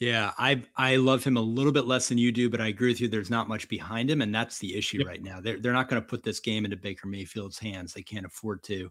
Yeah, 0.00 0.32
I 0.38 0.62
I 0.76 0.96
love 0.96 1.22
him 1.22 1.36
a 1.36 1.40
little 1.40 1.72
bit 1.72 1.86
less 1.86 2.08
than 2.08 2.18
you 2.18 2.32
do, 2.32 2.50
but 2.50 2.60
I 2.60 2.66
agree 2.66 2.88
with 2.90 3.00
you. 3.00 3.08
There's 3.08 3.30
not 3.30 3.48
much 3.48 3.68
behind 3.68 4.10
him, 4.10 4.22
and 4.22 4.34
that's 4.34 4.58
the 4.58 4.76
issue 4.76 4.98
yep. 4.98 5.06
right 5.06 5.22
now. 5.22 5.40
They're 5.40 5.58
they're 5.60 5.72
not 5.72 5.88
going 5.88 6.02
to 6.02 6.06
put 6.06 6.22
this 6.22 6.40
game 6.40 6.64
into 6.64 6.76
Baker 6.76 7.06
Mayfield's 7.06 7.58
hands. 7.58 7.94
They 7.94 8.02
can't 8.02 8.26
afford 8.26 8.62
to. 8.64 8.90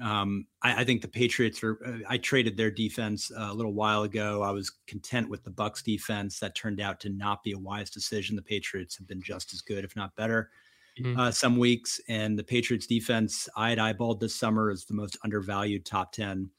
Um, 0.00 0.46
I, 0.62 0.80
I, 0.80 0.84
think 0.84 1.02
the 1.02 1.08
Patriots 1.08 1.62
are. 1.62 1.78
Uh, 1.84 1.98
I 2.08 2.16
traded 2.16 2.56
their 2.56 2.70
defense 2.70 3.30
uh, 3.36 3.48
a 3.50 3.54
little 3.54 3.74
while 3.74 4.04
ago. 4.04 4.42
I 4.42 4.50
was 4.50 4.72
content 4.86 5.28
with 5.28 5.44
the 5.44 5.50
Bucks 5.50 5.82
defense. 5.82 6.38
That 6.38 6.54
turned 6.54 6.80
out 6.80 7.00
to 7.00 7.10
not 7.10 7.42
be 7.42 7.52
a 7.52 7.58
wise 7.58 7.90
decision. 7.90 8.34
The 8.36 8.42
Patriots 8.42 8.96
have 8.96 9.06
been 9.06 9.20
just 9.20 9.52
as 9.52 9.60
good, 9.60 9.84
if 9.84 9.96
not 9.96 10.16
better, 10.16 10.50
mm-hmm. 10.98 11.18
uh, 11.18 11.30
some 11.30 11.56
weeks. 11.56 12.00
And 12.08 12.38
the 12.38 12.44
Patriots 12.44 12.86
defense, 12.86 13.48
I 13.56 13.70
had 13.70 13.78
eyeballed 13.78 14.20
this 14.20 14.34
summer 14.34 14.70
as 14.70 14.84
the 14.84 14.94
most 14.94 15.18
undervalued 15.24 15.84
top 15.84 16.12
ten 16.12 16.50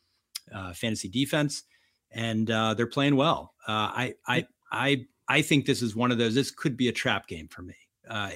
uh, 0.54 0.74
fantasy 0.74 1.10
defense, 1.10 1.63
and 2.12 2.50
uh, 2.52 2.74
they're 2.74 2.88
playing 2.88 3.15
well. 3.15 3.54
Uh, 3.67 3.72
I, 3.72 4.13
I, 4.28 4.48
I, 4.72 5.06
I 5.28 5.41
think 5.41 5.65
this 5.65 5.82
is 5.82 5.96
one 5.96 6.12
of 6.12 6.17
those. 6.17 6.36
This 6.36 6.52
could 6.52 6.76
be 6.76 6.88
a 6.88 6.94
trap 6.94 7.28
game 7.28 7.48
for 7.48 7.62
me 7.62 7.76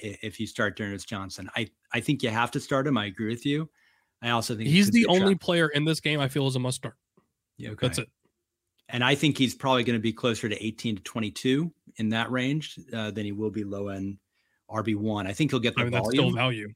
if 0.02 0.40
you 0.40 0.48
start 0.48 0.78
D'Ernest 0.78 1.08
Johnson. 1.08 1.50
I, 1.56 1.68
I 1.94 2.00
think 2.00 2.24
you 2.24 2.30
have 2.30 2.52
to 2.52 2.60
start 2.60 2.88
him. 2.88 2.98
I 2.98 3.06
agree 3.06 3.28
with 3.28 3.46
you. 3.46 3.70
I 4.22 4.30
also 4.30 4.56
think 4.56 4.70
he's 4.70 4.90
the 4.90 5.06
only 5.08 5.36
player 5.36 5.68
in 5.70 5.86
this 5.86 6.00
game 6.00 6.20
I 6.20 6.28
feel 6.28 6.48
is 6.48 6.56
a 6.56 6.60
must 6.60 6.78
start. 6.78 6.96
Yeah, 7.58 7.72
okay. 7.72 7.88
that's 7.88 8.00
it. 8.00 8.10
And 8.90 9.04
I 9.04 9.16
think 9.16 9.38
he's 9.38 9.56
probably 9.56 9.84
going 9.84 9.98
to 9.98 10.02
be 10.02 10.14
closer 10.14 10.48
to 10.48 10.66
18 10.66 10.98
to 10.98 11.04
22 11.04 11.72
in 11.98 12.10
that 12.10 12.32
range 12.32 12.80
uh, 12.94 13.12
than 13.12 13.26
he 13.26 13.32
will 13.32 13.50
be 13.50 13.64
low 13.64 13.90
end 13.90 14.18
RB 14.70 14.96
one. 14.96 15.28
I 15.28 15.34
think 15.34 15.52
he'll 15.52 15.60
get 15.60 15.76
the 15.76 15.82
I 15.82 15.84
mean, 15.86 15.92
volume. 15.92 16.06
That's 16.06 16.16
still 16.16 16.32
value. 16.32 16.74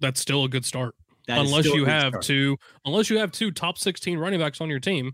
That's 0.00 0.20
still 0.20 0.44
a 0.44 0.48
good 0.48 0.64
start. 0.64 0.94
That 1.26 1.38
unless 1.38 1.66
you 1.66 1.84
have 1.84 2.10
start. 2.10 2.24
two, 2.24 2.56
unless 2.84 3.10
you 3.10 3.18
have 3.18 3.30
two 3.30 3.50
top 3.50 3.78
16 3.78 4.18
running 4.18 4.40
backs 4.40 4.60
on 4.60 4.68
your 4.68 4.80
team, 4.80 5.12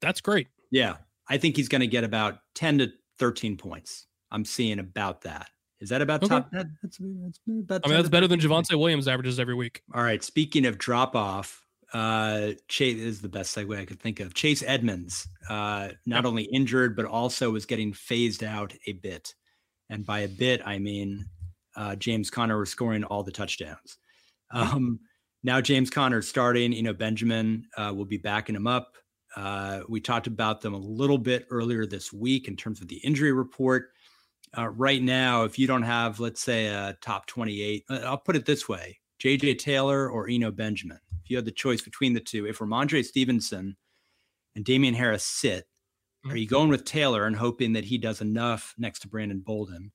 that's 0.00 0.20
great. 0.20 0.48
Yeah, 0.70 0.96
I 1.28 1.38
think 1.38 1.56
he's 1.56 1.68
going 1.68 1.80
to 1.80 1.86
get 1.86 2.04
about 2.04 2.38
10 2.54 2.78
to 2.78 2.92
13 3.18 3.56
points. 3.56 4.06
I'm 4.30 4.44
seeing 4.44 4.78
about 4.78 5.22
that. 5.22 5.48
Is 5.80 5.90
that 5.90 6.02
about 6.02 6.22
okay. 6.22 6.28
top? 6.34 6.50
That, 6.50 6.66
that's, 6.82 6.98
that's 6.98 7.40
about 7.46 7.82
I 7.84 7.88
mean, 7.88 7.96
that's 7.96 8.08
better 8.08 8.26
than 8.26 8.40
Javonte 8.40 8.78
Williams 8.78 9.06
averages 9.06 9.38
every 9.38 9.54
week. 9.54 9.82
All 9.94 10.02
right. 10.02 10.24
Speaking 10.24 10.66
of 10.66 10.78
drop 10.78 11.14
off, 11.14 11.64
uh, 11.92 12.52
Chase 12.68 12.98
is 12.98 13.20
the 13.20 13.28
best 13.28 13.54
segue 13.56 13.78
I 13.78 13.84
could 13.84 14.00
think 14.00 14.20
of. 14.20 14.34
Chase 14.34 14.62
Edmonds, 14.66 15.28
uh, 15.48 15.90
not 16.06 16.24
only 16.24 16.44
injured 16.44 16.96
but 16.96 17.04
also 17.04 17.50
was 17.50 17.66
getting 17.66 17.92
phased 17.92 18.42
out 18.42 18.72
a 18.86 18.92
bit, 18.92 19.34
and 19.90 20.04
by 20.04 20.20
a 20.20 20.28
bit 20.28 20.60
I 20.66 20.78
mean 20.78 21.26
uh, 21.76 21.96
James 21.96 22.30
Conner 22.30 22.58
was 22.58 22.70
scoring 22.70 23.04
all 23.04 23.22
the 23.22 23.32
touchdowns. 23.32 23.98
Um, 24.50 25.00
now 25.42 25.60
James 25.60 25.90
Conner 25.90 26.22
starting. 26.22 26.72
You 26.72 26.82
know 26.82 26.92
Benjamin 26.92 27.66
uh, 27.76 27.92
will 27.94 28.04
be 28.04 28.18
backing 28.18 28.54
him 28.54 28.66
up. 28.66 28.96
Uh, 29.36 29.80
we 29.88 30.00
talked 30.00 30.26
about 30.28 30.60
them 30.60 30.74
a 30.74 30.78
little 30.78 31.18
bit 31.18 31.46
earlier 31.50 31.86
this 31.86 32.12
week 32.12 32.46
in 32.46 32.56
terms 32.56 32.80
of 32.80 32.86
the 32.88 32.96
injury 32.96 33.32
report 33.32 33.90
uh, 34.56 34.68
right 34.68 35.02
now, 35.02 35.44
if 35.44 35.58
you 35.58 35.66
don't 35.66 35.82
have, 35.82 36.20
let's 36.20 36.40
say, 36.40 36.66
a 36.66 36.96
top 37.00 37.26
28, 37.26 37.84
uh, 37.88 38.00
I'll 38.04 38.18
put 38.18 38.36
it 38.36 38.46
this 38.46 38.68
way 38.68 38.98
JJ 39.22 39.58
Taylor 39.58 40.08
or 40.08 40.28
Eno 40.28 40.50
Benjamin, 40.50 40.98
if 41.22 41.30
you 41.30 41.36
had 41.36 41.44
the 41.44 41.52
choice 41.52 41.82
between 41.82 42.12
the 42.12 42.20
two, 42.20 42.46
if 42.46 42.58
Rhamondre 42.58 43.04
Stevenson 43.04 43.76
and 44.54 44.64
Damien 44.64 44.94
Harris 44.94 45.24
sit, 45.24 45.64
mm-hmm. 46.24 46.30
are 46.32 46.36
you 46.36 46.46
going 46.46 46.68
with 46.68 46.84
Taylor 46.84 47.26
and 47.26 47.36
hoping 47.36 47.72
that 47.72 47.84
he 47.84 47.98
does 47.98 48.20
enough 48.20 48.74
next 48.78 49.00
to 49.00 49.08
Brandon 49.08 49.40
Bolden? 49.40 49.92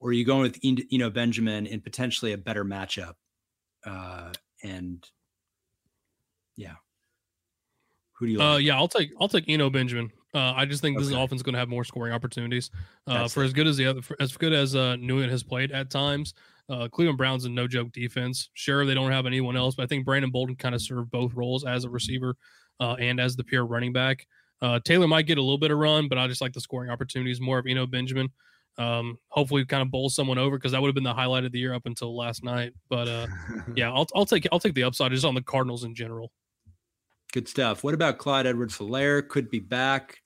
Or 0.00 0.10
are 0.10 0.12
you 0.12 0.24
going 0.24 0.42
with 0.42 0.58
Eno 0.92 1.10
Benjamin 1.10 1.66
in 1.66 1.80
potentially 1.80 2.32
a 2.32 2.38
better 2.38 2.64
matchup? 2.64 3.14
Uh, 3.84 4.32
and 4.62 5.04
yeah. 6.56 6.74
Who 8.18 8.26
do 8.26 8.32
you 8.32 8.40
uh, 8.40 8.44
like? 8.44 8.54
Uh, 8.54 8.58
yeah, 8.58 8.76
I'll 8.76 8.88
take 8.88 9.10
I'll 9.20 9.28
take 9.28 9.44
Eno 9.48 9.70
Benjamin. 9.70 10.10
Uh, 10.34 10.52
I 10.54 10.66
just 10.66 10.82
think 10.82 10.98
okay. 10.98 11.06
this 11.06 11.14
offense 11.14 11.38
is 11.38 11.42
going 11.42 11.54
to 11.54 11.58
have 11.58 11.68
more 11.68 11.84
scoring 11.84 12.12
opportunities. 12.12 12.70
Uh, 13.06 13.26
for 13.26 13.42
it. 13.42 13.46
as 13.46 13.52
good 13.54 13.66
as 13.66 13.76
the 13.78 13.86
other, 13.86 14.00
as 14.20 14.36
good 14.36 14.52
as 14.52 14.76
uh, 14.76 14.96
New 14.96 15.14
England 15.14 15.30
has 15.30 15.42
played 15.42 15.72
at 15.72 15.90
times, 15.90 16.34
uh, 16.68 16.88
Cleveland 16.88 17.16
Browns 17.16 17.44
a 17.46 17.48
no 17.48 17.66
joke 17.66 17.92
defense. 17.92 18.50
Sure, 18.54 18.84
they 18.84 18.94
don't 18.94 19.10
have 19.10 19.24
anyone 19.24 19.56
else, 19.56 19.76
but 19.76 19.84
I 19.84 19.86
think 19.86 20.04
Brandon 20.04 20.30
Bolden 20.30 20.56
kind 20.56 20.74
of 20.74 20.82
served 20.82 21.10
both 21.10 21.32
roles 21.34 21.64
as 21.64 21.84
a 21.84 21.90
receiver 21.90 22.36
uh, 22.80 22.94
and 22.94 23.20
as 23.20 23.36
the 23.36 23.44
pure 23.44 23.64
running 23.64 23.92
back. 23.92 24.26
Uh, 24.60 24.80
Taylor 24.84 25.06
might 25.06 25.26
get 25.26 25.38
a 25.38 25.42
little 25.42 25.58
bit 25.58 25.70
of 25.70 25.78
run, 25.78 26.08
but 26.08 26.18
I 26.18 26.26
just 26.26 26.40
like 26.40 26.52
the 26.52 26.60
scoring 26.60 26.90
opportunities 26.90 27.40
more 27.40 27.58
of 27.58 27.66
Eno 27.66 27.86
Benjamin. 27.86 28.28
Um, 28.78 29.18
hopefully, 29.28 29.64
kind 29.64 29.82
of 29.82 29.90
bowl 29.90 30.10
someone 30.10 30.38
over 30.38 30.56
because 30.56 30.72
that 30.72 30.82
would 30.82 30.88
have 30.88 30.94
been 30.94 31.04
the 31.04 31.14
highlight 31.14 31.44
of 31.44 31.52
the 31.52 31.58
year 31.58 31.74
up 31.74 31.86
until 31.86 32.16
last 32.16 32.44
night. 32.44 32.72
But 32.88 33.08
uh, 33.08 33.26
yeah, 33.74 33.90
I'll 33.90 34.06
I'll 34.14 34.26
take 34.26 34.46
I'll 34.52 34.60
take 34.60 34.74
the 34.74 34.84
upside 34.84 35.12
just 35.12 35.24
on 35.24 35.34
the 35.34 35.42
Cardinals 35.42 35.84
in 35.84 35.94
general. 35.94 36.32
Good 37.32 37.48
stuff. 37.48 37.84
What 37.84 37.94
about 37.94 38.18
Clyde 38.18 38.46
Edwards 38.46 38.78
Helaire? 38.78 39.26
Could 39.26 39.50
be 39.50 39.60
back. 39.60 40.20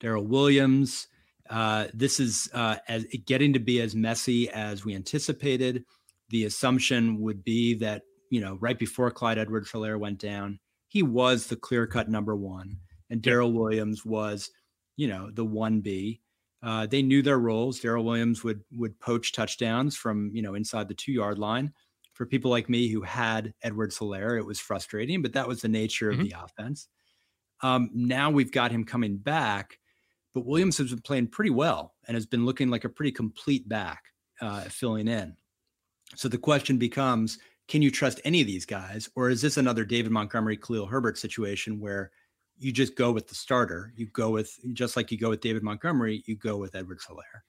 Darrel 0.00 0.26
Williams. 0.26 1.06
Uh, 1.48 1.86
this 1.94 2.18
is 2.18 2.48
uh, 2.54 2.76
as 2.88 3.04
getting 3.26 3.52
to 3.52 3.58
be 3.58 3.80
as 3.80 3.94
messy 3.94 4.48
as 4.50 4.84
we 4.84 4.94
anticipated. 4.94 5.84
The 6.30 6.44
assumption 6.44 7.20
would 7.20 7.44
be 7.44 7.74
that 7.74 8.02
you 8.30 8.40
know 8.40 8.58
right 8.60 8.78
before 8.78 9.10
Clyde 9.10 9.38
Edwards 9.38 9.70
Helaire 9.70 9.98
went 9.98 10.18
down, 10.18 10.58
he 10.88 11.02
was 11.02 11.46
the 11.46 11.56
clear 11.56 11.86
cut 11.86 12.08
number 12.08 12.34
one, 12.34 12.78
and 13.10 13.22
Darrel 13.22 13.52
Williams 13.52 14.04
was 14.04 14.50
you 14.96 15.08
know 15.08 15.30
the 15.30 15.44
one 15.44 15.80
B. 15.80 16.20
Uh, 16.62 16.86
they 16.86 17.02
knew 17.02 17.22
their 17.22 17.38
roles. 17.38 17.80
Darrel 17.80 18.04
Williams 18.04 18.44
would 18.44 18.62
would 18.72 18.98
poach 19.00 19.32
touchdowns 19.32 19.96
from 19.96 20.30
you 20.32 20.42
know 20.42 20.54
inside 20.54 20.88
the 20.88 20.94
two 20.94 21.12
yard 21.12 21.38
line. 21.38 21.72
For 22.12 22.26
people 22.26 22.50
like 22.50 22.68
me 22.68 22.88
who 22.88 23.00
had 23.00 23.54
Edwards 23.62 23.98
Helaire, 23.98 24.38
it 24.38 24.46
was 24.46 24.60
frustrating, 24.60 25.22
but 25.22 25.32
that 25.32 25.48
was 25.48 25.62
the 25.62 25.68
nature 25.68 26.10
of 26.10 26.18
mm-hmm. 26.18 26.28
the 26.28 26.44
offense. 26.44 26.88
Um, 27.62 27.90
now 27.94 28.30
we've 28.30 28.52
got 28.52 28.70
him 28.70 28.84
coming 28.84 29.16
back 29.16 29.78
but 30.34 30.46
Williams 30.46 30.78
has 30.78 30.90
been 30.90 31.00
playing 31.00 31.28
pretty 31.28 31.50
well 31.50 31.94
and 32.06 32.14
has 32.14 32.26
been 32.26 32.46
looking 32.46 32.68
like 32.68 32.84
a 32.84 32.88
pretty 32.88 33.12
complete 33.12 33.68
back 33.68 34.04
uh, 34.40 34.62
filling 34.62 35.08
in. 35.08 35.36
So 36.16 36.28
the 36.28 36.38
question 36.38 36.78
becomes 36.78 37.38
can 37.68 37.80
you 37.80 37.90
trust 37.90 38.20
any 38.24 38.40
of 38.40 38.46
these 38.46 38.66
guys? 38.66 39.08
Or 39.14 39.30
is 39.30 39.40
this 39.40 39.56
another 39.56 39.84
David 39.84 40.10
Montgomery, 40.10 40.56
Khalil 40.56 40.86
Herbert 40.86 41.16
situation 41.16 41.80
where 41.80 42.10
you 42.62 42.72
just 42.72 42.96
go 42.96 43.12
with 43.12 43.28
the 43.28 43.34
starter? 43.34 43.92
You 43.96 44.06
go 44.06 44.30
with, 44.30 44.58
just 44.72 44.96
like 44.96 45.10
you 45.10 45.18
go 45.18 45.30
with 45.30 45.40
David 45.40 45.62
Montgomery, 45.62 46.22
you 46.26 46.36
go 46.36 46.56
with 46.56 46.74
Edwards 46.74 47.06
Helaire. 47.06 47.42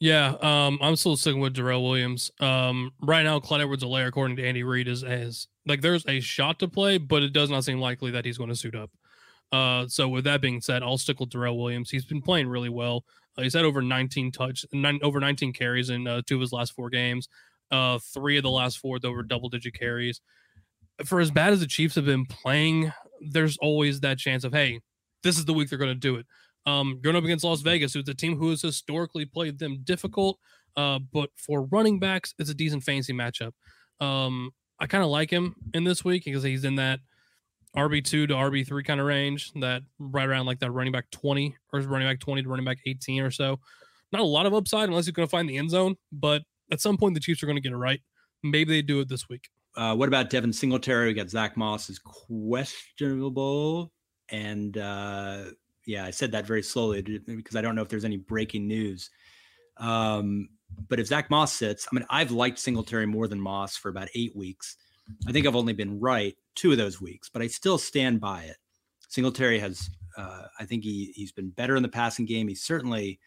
Yeah, 0.00 0.34
um, 0.42 0.78
I'm 0.82 0.96
still 0.96 1.16
sticking 1.16 1.40
with 1.40 1.54
Darrel 1.54 1.84
Williams. 1.84 2.32
Um, 2.40 2.90
right 3.00 3.22
now, 3.22 3.38
Clyde 3.38 3.60
Edwards 3.60 3.84
Helaire, 3.84 4.08
according 4.08 4.36
to 4.38 4.44
Andy 4.44 4.64
Reid, 4.64 4.88
is 4.88 5.04
as 5.04 5.46
like 5.64 5.80
there's 5.80 6.04
a 6.08 6.18
shot 6.18 6.58
to 6.58 6.66
play, 6.66 6.98
but 6.98 7.22
it 7.22 7.32
does 7.32 7.50
not 7.50 7.64
seem 7.64 7.78
likely 7.78 8.10
that 8.10 8.24
he's 8.24 8.36
going 8.36 8.50
to 8.50 8.56
suit 8.56 8.74
up. 8.74 8.90
Uh, 9.52 9.86
so 9.86 10.08
with 10.08 10.24
that 10.24 10.40
being 10.40 10.60
said, 10.60 10.82
I'll 10.82 10.98
stick 10.98 11.20
with 11.20 11.30
Darrel 11.30 11.56
Williams. 11.56 11.90
He's 11.90 12.04
been 12.04 12.22
playing 12.22 12.48
really 12.48 12.70
well. 12.70 13.04
Uh, 13.38 13.42
he's 13.42 13.54
had 13.54 13.64
over 13.64 13.80
19 13.80 14.32
touch, 14.32 14.64
nine, 14.72 14.98
over 15.02 15.20
19 15.20 15.52
carries 15.52 15.90
in 15.90 16.06
uh, 16.06 16.22
two 16.26 16.34
of 16.34 16.40
his 16.40 16.52
last 16.52 16.72
four 16.72 16.90
games. 16.90 17.28
Uh, 17.70 17.98
three 18.12 18.36
of 18.36 18.42
the 18.42 18.50
last 18.50 18.78
four 18.78 18.98
over 19.04 19.22
double 19.22 19.48
digit 19.48 19.74
carries. 19.74 20.20
For 21.04 21.20
as 21.20 21.30
bad 21.30 21.52
as 21.52 21.60
the 21.60 21.66
Chiefs 21.66 21.94
have 21.94 22.04
been 22.04 22.26
playing, 22.26 22.92
there's 23.30 23.56
always 23.58 24.00
that 24.00 24.18
chance 24.18 24.44
of 24.44 24.52
hey, 24.52 24.80
this 25.22 25.38
is 25.38 25.44
the 25.44 25.52
week 25.52 25.68
they're 25.68 25.78
going 25.78 25.90
to 25.90 25.94
do 25.94 26.16
it. 26.16 26.26
Um, 26.64 27.00
going 27.02 27.16
up 27.16 27.24
against 27.24 27.44
Las 27.44 27.60
Vegas, 27.60 27.94
who's 27.94 28.08
a 28.08 28.14
team 28.14 28.36
who 28.36 28.50
has 28.50 28.62
historically 28.62 29.24
played 29.24 29.58
them 29.58 29.78
difficult, 29.84 30.38
uh, 30.76 30.98
but 31.12 31.30
for 31.36 31.64
running 31.64 31.98
backs, 31.98 32.34
it's 32.38 32.50
a 32.50 32.54
decent 32.54 32.84
fancy 32.84 33.12
matchup. 33.12 33.52
Um, 34.00 34.50
I 34.78 34.86
kind 34.86 35.04
of 35.04 35.10
like 35.10 35.30
him 35.30 35.54
in 35.74 35.84
this 35.84 36.04
week 36.04 36.24
because 36.24 36.42
he's 36.42 36.64
in 36.64 36.76
that 36.76 37.00
RB 37.76 38.04
two 38.04 38.26
to 38.26 38.34
RB 38.34 38.66
three 38.66 38.82
kind 38.82 39.00
of 39.00 39.06
range, 39.06 39.52
that 39.54 39.82
right 39.98 40.28
around 40.28 40.46
like 40.46 40.60
that 40.60 40.70
running 40.70 40.92
back 40.92 41.10
twenty 41.10 41.56
or 41.72 41.80
running 41.80 42.08
back 42.08 42.20
twenty 42.20 42.42
to 42.42 42.48
running 42.48 42.64
back 42.64 42.78
eighteen 42.86 43.22
or 43.22 43.30
so. 43.30 43.58
Not 44.12 44.20
a 44.20 44.24
lot 44.24 44.46
of 44.46 44.54
upside 44.54 44.88
unless 44.88 45.06
you're 45.06 45.12
going 45.12 45.26
to 45.26 45.30
find 45.30 45.48
the 45.48 45.56
end 45.56 45.70
zone, 45.70 45.96
but 46.12 46.42
at 46.70 46.80
some 46.80 46.96
point 46.96 47.14
the 47.14 47.20
Chiefs 47.20 47.42
are 47.42 47.46
going 47.46 47.56
to 47.56 47.62
get 47.62 47.72
it 47.72 47.76
right. 47.76 48.00
Maybe 48.42 48.74
they 48.74 48.82
do 48.82 49.00
it 49.00 49.08
this 49.08 49.28
week. 49.28 49.48
Uh, 49.74 49.94
what 49.94 50.08
about 50.08 50.30
Devin 50.30 50.52
Singletary? 50.52 51.06
We 51.08 51.14
got 51.14 51.30
Zach 51.30 51.56
Moss 51.56 51.88
is 51.88 51.98
questionable, 51.98 53.90
and 54.28 54.76
uh, 54.76 55.44
yeah, 55.86 56.04
I 56.04 56.10
said 56.10 56.32
that 56.32 56.46
very 56.46 56.62
slowly 56.62 57.00
because 57.02 57.56
I 57.56 57.62
don't 57.62 57.74
know 57.74 57.82
if 57.82 57.88
there's 57.88 58.04
any 58.04 58.18
breaking 58.18 58.66
news. 58.66 59.10
Um, 59.78 60.50
but 60.88 61.00
if 61.00 61.06
Zach 61.06 61.30
Moss 61.30 61.52
sits, 61.52 61.86
I 61.90 61.94
mean, 61.94 62.04
I've 62.10 62.30
liked 62.30 62.58
Singletary 62.58 63.06
more 63.06 63.28
than 63.28 63.40
Moss 63.40 63.76
for 63.76 63.88
about 63.88 64.08
eight 64.14 64.36
weeks. 64.36 64.76
I 65.26 65.32
think 65.32 65.46
I've 65.46 65.56
only 65.56 65.72
been 65.72 65.98
right 66.00 66.36
two 66.54 66.72
of 66.72 66.78
those 66.78 67.00
weeks, 67.00 67.28
but 67.28 67.42
I 67.42 67.46
still 67.46 67.78
stand 67.78 68.20
by 68.20 68.42
it. 68.42 68.56
Singletary 69.08 69.58
has, 69.58 69.90
uh, 70.16 70.44
I 70.58 70.64
think 70.64 70.84
he 70.84 71.12
he's 71.14 71.32
been 71.32 71.50
better 71.50 71.76
in 71.76 71.82
the 71.82 71.88
passing 71.88 72.26
game. 72.26 72.48
He 72.48 72.54
certainly 72.54 73.18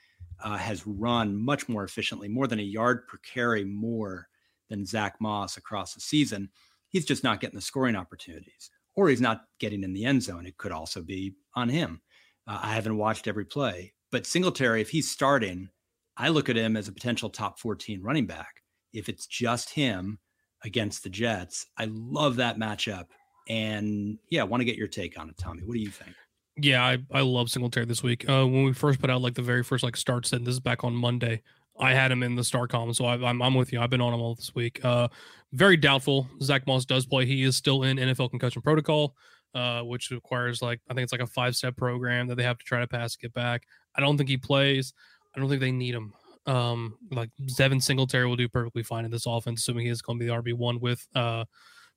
uh, 0.44 0.58
has 0.58 0.86
run 0.88 1.36
much 1.36 1.68
more 1.68 1.84
efficiently, 1.84 2.28
more 2.28 2.48
than 2.48 2.60
a 2.60 2.64
yard 2.64 3.08
per 3.08 3.18
carry 3.18 3.64
more 3.64 4.28
than 4.70 4.86
Zach 4.86 5.16
Moss 5.20 5.58
across 5.58 5.94
the 5.94 6.02
season. 6.02 6.50
He's 6.90 7.06
just 7.06 7.24
not 7.24 7.40
getting 7.40 7.56
the 7.56 7.62
scoring 7.62 7.96
opportunities, 7.96 8.70
or 8.96 9.10
he's 9.10 9.22
not 9.22 9.46
getting 9.60 9.84
in 9.84 9.94
the 9.94 10.06
end 10.06 10.24
zone. 10.24 10.46
It 10.46 10.58
could 10.58 10.72
also 10.72 11.02
be 11.02 11.34
on 11.56 11.70
him. 11.70 12.02
Uh, 12.48 12.60
I 12.62 12.74
haven't 12.74 12.98
watched 12.98 13.28
every 13.28 13.46
play, 13.46 13.94
but 14.12 14.26
Singletary, 14.26 14.82
if 14.82 14.90
he's 14.90 15.10
starting, 15.10 15.70
I 16.18 16.30
look 16.30 16.50
at 16.50 16.56
him 16.56 16.78
as 16.78 16.88
a 16.88 16.94
potential 16.94 17.30
top 17.30 17.60
14 17.60 18.02
running 18.02 18.26
back. 18.26 18.62
If 18.94 19.10
it's 19.10 19.28
just 19.28 19.72
him 19.72 20.20
against 20.64 21.04
the 21.04 21.10
Jets, 21.10 21.66
I 21.78 21.90
love 21.92 22.38
that 22.38 22.58
matchup. 22.58 23.08
And 23.50 24.18
yeah, 24.30 24.42
I 24.42 24.46
want 24.46 24.62
to 24.62 24.66
get 24.66 24.78
your 24.78 24.88
take 24.88 25.20
on 25.20 25.30
it, 25.30 25.38
Tommy. 25.38 25.64
What 25.64 25.74
do 25.74 25.80
you 25.80 25.90
think? 25.90 26.16
Yeah, 26.58 26.84
I, 26.86 26.98
I 27.12 27.22
love 27.22 27.50
Singletary 27.50 27.86
this 27.86 28.02
week. 28.02 28.28
Uh, 28.30 28.48
when 28.48 28.64
we 28.64 28.74
first 28.74 29.00
put 29.00 29.10
out 29.10 29.22
like 29.22 29.34
the 29.34 29.42
very 29.42 29.64
first 29.64 29.84
like 29.84 29.98
start 29.98 30.26
set, 30.26 30.46
this 30.46 30.54
is 30.54 30.60
back 30.60 30.84
on 30.84 30.96
Monday. 30.96 31.42
I 31.80 31.94
had 31.94 32.12
him 32.12 32.24
in 32.24 32.36
the 32.36 32.44
star 32.44 32.68
column, 32.68 32.94
so 32.94 33.06
I, 33.06 33.30
am 33.30 33.42
I'm 33.42 33.54
with 33.54 33.74
you. 33.74 33.82
I've 33.82 33.90
been 33.90 34.02
on 34.02 34.14
him 34.14 34.22
all 34.22 34.36
this 34.36 34.56
week. 34.56 34.84
Uh, 34.84 35.10
very 35.54 35.78
doubtful. 35.78 36.28
Zach 36.42 36.66
Moss 36.68 36.86
does 36.86 37.06
play. 37.06 37.26
He 37.26 37.44
is 37.44 37.56
still 37.56 37.84
in 37.84 37.98
NFL 37.98 38.30
concussion 38.30 38.62
protocol, 38.62 39.16
uh, 39.54 39.82
which 39.82 40.10
requires 40.12 40.62
like 40.62 40.80
I 40.90 40.94
think 40.94 41.04
it's 41.04 41.12
like 41.12 41.22
a 41.22 41.28
five 41.28 41.56
step 41.56 41.76
program 41.76 42.28
that 42.28 42.36
they 42.36 42.44
have 42.44 42.58
to 42.58 42.66
try 42.66 42.80
to 42.80 42.88
pass 42.88 43.14
to 43.14 43.20
get 43.20 43.34
back. 43.34 43.64
I 43.96 44.02
don't 44.02 44.18
think 44.18 44.30
he 44.30 44.38
plays. 44.38 44.94
I 45.36 45.40
don't 45.40 45.50
think 45.50 45.62
they 45.62 45.72
need 45.72 45.96
him. 45.96 46.14
Um, 46.46 46.98
like 47.12 47.32
Devin 47.58 47.82
Singletary 47.82 48.28
will 48.28 48.36
do 48.36 48.48
perfectly 48.48 48.84
fine 48.84 49.04
in 49.04 49.12
this 49.12 49.26
offense, 49.26 49.62
assuming 49.62 49.86
he 49.86 49.92
is 49.92 50.02
going 50.02 50.20
to 50.20 50.24
be 50.24 50.30
the 50.30 50.36
RB 50.36 50.54
one 50.54 50.80
with 50.80 51.06
uh 51.16 51.46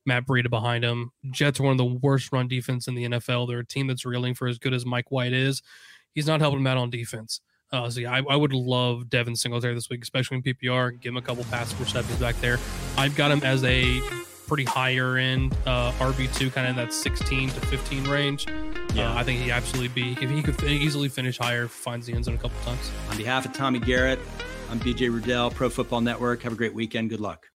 Matt 0.07 0.27
Breida 0.27 0.51
behind 0.51 0.85
him. 0.85 1.13
Jets 1.31 1.61
are 1.61 1.65
one 1.65 1.73
of 1.73 1.79
the 1.79 1.85
worst 1.85 2.33
run 2.33 2.49
defense 2.49 2.89
in 2.89 2.95
the 2.95 3.05
NFL. 3.05 3.47
They're 3.47 3.61
a 3.61 3.67
team 3.67 3.87
that's 3.87 4.07
reeling 4.07 4.35
for 4.35 4.49
as 4.49 4.59
good 4.59 4.75
as 4.75 4.87
Mike 4.87 5.11
White 5.11 5.35
is. 5.35 5.63
He's 6.15 6.27
not 6.27 6.41
helping 6.41 6.61
them 6.61 6.67
out 6.67 6.79
on 6.79 6.91
defense. 6.91 7.41
Uh, 7.71 7.91
so 7.91 8.01
yeah, 8.01 8.13
I, 8.13 8.23
I, 8.31 8.37
would 8.37 8.55
love 8.55 9.11
Devin 9.11 9.37
Singletary 9.37 9.75
this 9.75 9.91
week, 9.91 10.03
especially 10.03 10.39
in 10.39 10.43
PPR. 10.43 10.99
Give 11.01 11.11
him 11.11 11.19
a 11.19 11.23
couple 11.23 11.45
pass 11.45 11.79
receptions 11.79 12.19
back 12.19 12.41
there. 12.41 12.59
I've 12.97 13.15
got 13.15 13.31
him 13.31 13.43
as 13.43 13.63
a 13.65 14.01
pretty 14.47 14.65
higher 14.65 15.19
end 15.19 15.55
uh, 15.67 15.93
RB 15.93 16.35
two, 16.35 16.51
kind 16.51 16.67
of 16.67 16.71
in 16.71 16.77
that 16.77 16.95
sixteen 16.95 17.51
to 17.51 17.61
fifteen 17.67 18.05
range. 18.05 18.47
Yeah, 18.95 19.13
uh, 19.13 19.19
I 19.19 19.23
think 19.23 19.43
he 19.43 19.51
absolutely 19.51 19.89
be 19.89 20.13
if 20.13 20.31
he 20.31 20.43
could 20.43 20.63
easily 20.65 21.11
finish 21.11 21.37
higher, 21.37 21.69
finds 21.69 22.07
the 22.07 22.15
end 22.15 22.25
zone 22.25 22.35
a 22.35 22.39
couple 22.39 22.59
times. 22.63 22.91
On 23.11 23.19
behalf 23.19 23.45
of 23.45 23.53
Tommy 23.53 23.81
Garrett, 23.81 24.19
I'm 24.71 24.81
BJ 24.81 25.11
Rudell, 25.11 25.53
Pro 25.53 25.69
Football 25.69 26.01
Network. 26.01 26.43
Have 26.43 26.55
a 26.55 26.57
great 26.57 26.73
weekend. 26.73 27.11
Good 27.11 27.21
luck. 27.21 27.47